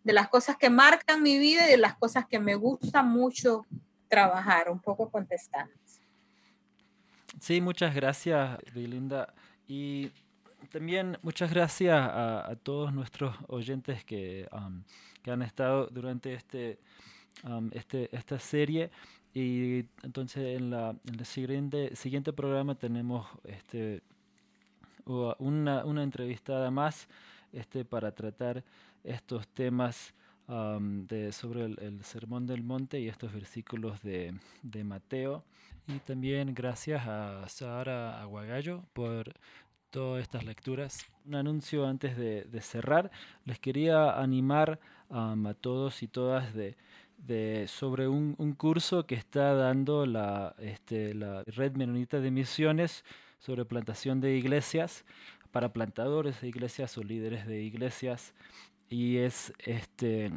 de 0.05 0.13
las 0.13 0.29
cosas 0.29 0.57
que 0.57 0.71
marcan 0.71 1.23
mi 1.23 1.39
vida 1.39 1.67
y 1.67 1.71
de 1.71 1.77
las 1.77 1.95
cosas 1.97 2.27
que 2.27 2.39
me 2.39 2.55
gusta 2.55 3.03
mucho 3.03 3.67
trabajar, 4.09 4.71
un 4.71 4.81
poco 4.81 5.11
contestar. 5.11 5.69
Sí, 7.41 7.61
muchas 7.61 7.95
gracias, 7.95 8.59
Belinda. 8.75 9.33
Y 9.67 10.11
también 10.71 11.19
muchas 11.23 11.51
gracias 11.51 11.97
a, 11.97 12.55
todos 12.63 12.93
nuestros 12.93 13.35
oyentes 13.49 14.05
que 14.05 14.49
um, 14.53 14.83
que 15.23 15.31
han 15.31 15.43
estado 15.43 15.87
durante 15.87 16.35
este, 16.35 16.79
este, 17.73 18.15
esta 18.15 18.39
serie. 18.39 18.91
Y 19.35 19.87
entonces 20.03 20.59
en, 20.59 20.71
la, 20.71 20.95
el 21.05 21.25
siguiente, 21.25 21.97
siguiente 21.97 22.33
programa 22.33 22.75
tenemos 22.75 23.27
este, 23.45 24.03
una, 25.07 25.85
una 25.85 26.03
entrevistada 26.03 26.71
más 26.71 27.09
este, 27.53 27.85
para 27.85 28.13
tratar 28.15 28.65
estos 29.05 29.49
temas 29.49 30.15
de, 30.49 31.33
sobre 31.33 31.65
el, 31.65 32.05
Sermón 32.05 32.47
del 32.47 32.63
Monte 32.63 33.01
y 33.01 33.09
estos 33.09 33.33
versículos 33.33 34.03
de, 34.03 34.35
de 34.63 34.85
Mateo. 34.85 35.45
Y 35.89 35.99
también 36.01 36.55
gracias 36.55 37.07
a 37.07 37.49
Sara 37.49 38.21
Aguagallo 38.21 38.85
por 38.93 39.33
todas 39.91 40.23
estas 40.23 40.45
lecturas. 40.45 41.07
Un 41.25 41.35
anuncio 41.35 41.87
antes 41.87 42.17
de, 42.17 42.45
de 42.45 42.61
cerrar. 42.61 43.11
Les 43.45 43.59
quería 43.59 44.21
animar 44.21 44.79
a 45.11 45.55
todos 45.61 46.03
y 46.03 46.09
todas 46.09 46.55
de, 46.55 46.77
de 47.19 47.67
sobre 47.69 48.09
un, 48.09 48.35
un, 48.39 48.55
curso 48.55 49.07
que 49.07 49.15
está 49.15 49.55
dando 49.55 50.07
la, 50.07 50.55
este, 50.59 51.13
la 51.13 51.43
Red 51.45 51.77
Menonita 51.77 52.21
de 52.21 52.31
Misiones 52.31 53.05
sobre 53.43 53.65
plantación 53.65 54.21
de 54.21 54.37
iglesias 54.37 55.05
para 55.51 55.73
plantadores 55.73 56.41
de 56.41 56.49
iglesias 56.49 56.97
o 56.97 57.03
líderes 57.03 57.47
de 57.47 57.63
iglesias. 57.63 58.35
Y 58.89 59.17
es 59.19 59.53
este 59.59 60.31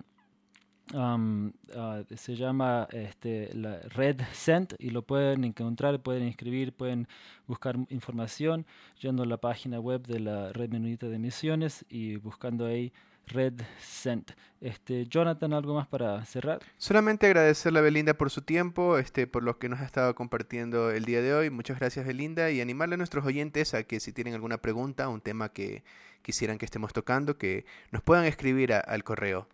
um, 0.93 1.47
uh, 1.47 2.03
se 2.15 2.35
llama 2.35 2.87
este, 2.91 3.53
la 3.53 3.79
Red 3.79 4.21
Cent 4.33 4.73
y 4.79 4.89
lo 4.89 5.03
pueden 5.03 5.43
encontrar, 5.43 6.01
pueden 6.01 6.25
inscribir, 6.25 6.73
pueden 6.73 7.07
buscar 7.47 7.77
información 7.89 8.65
yendo 8.99 9.23
a 9.23 9.25
la 9.25 9.37
página 9.37 9.79
web 9.79 10.05
de 10.07 10.19
la 10.19 10.51
Red 10.53 10.71
Menonita 10.71 11.07
de 11.07 11.19
Misiones 11.19 11.85
y 11.89 12.17
buscando 12.17 12.65
ahí 12.65 12.91
Red 13.27 13.61
Cent. 13.79 14.31
Este, 14.61 15.05
Jonathan, 15.05 15.53
¿algo 15.53 15.75
más 15.75 15.87
para 15.87 16.25
cerrar? 16.25 16.59
Solamente 16.77 17.27
agradecerle 17.27 17.79
a 17.79 17.81
Belinda 17.81 18.15
por 18.15 18.31
su 18.31 18.41
tiempo, 18.41 18.97
este, 18.97 19.27
por 19.27 19.43
lo 19.43 19.59
que 19.59 19.69
nos 19.69 19.79
ha 19.81 19.85
estado 19.85 20.15
compartiendo 20.15 20.91
el 20.91 21.05
día 21.05 21.21
de 21.21 21.33
hoy. 21.33 21.49
Muchas 21.49 21.77
gracias, 21.79 22.05
Belinda, 22.05 22.49
y 22.51 22.61
animarle 22.61 22.95
a 22.95 22.97
nuestros 22.97 23.25
oyentes 23.25 23.73
a 23.73 23.83
que 23.83 23.99
si 23.99 24.11
tienen 24.11 24.33
alguna 24.33 24.57
pregunta, 24.57 25.09
un 25.09 25.21
tema 25.21 25.49
que 25.49 25.83
quisieran 26.21 26.57
que 26.57 26.65
estemos 26.65 26.93
tocando, 26.93 27.37
que 27.37 27.65
nos 27.91 28.01
puedan 28.01 28.25
escribir 28.25 28.73
al 28.73 29.03
correo. 29.03 29.47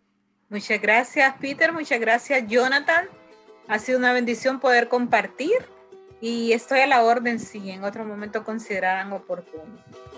Muchas 0.49 0.81
gracias, 0.81 1.35
Peter. 1.39 1.73
Muchas 1.73 1.99
gracias, 1.99 2.47
Jonathan. 2.47 3.07
Ha 3.67 3.79
sido 3.79 3.99
una 3.99 4.13
bendición 4.13 4.59
poder 4.59 4.87
compartir 4.87 5.57
y 6.21 6.53
estoy 6.53 6.79
a 6.79 6.87
la 6.87 7.03
orden 7.03 7.39
si 7.39 7.71
en 7.71 7.83
otro 7.83 8.05
momento 8.05 8.43
consideran 8.43 9.11
oportuno. 9.11 9.77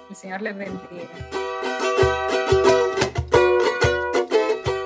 El 0.09 0.15
Señor 0.15 0.41
les 0.41 0.55
bendiga. 0.57 2.02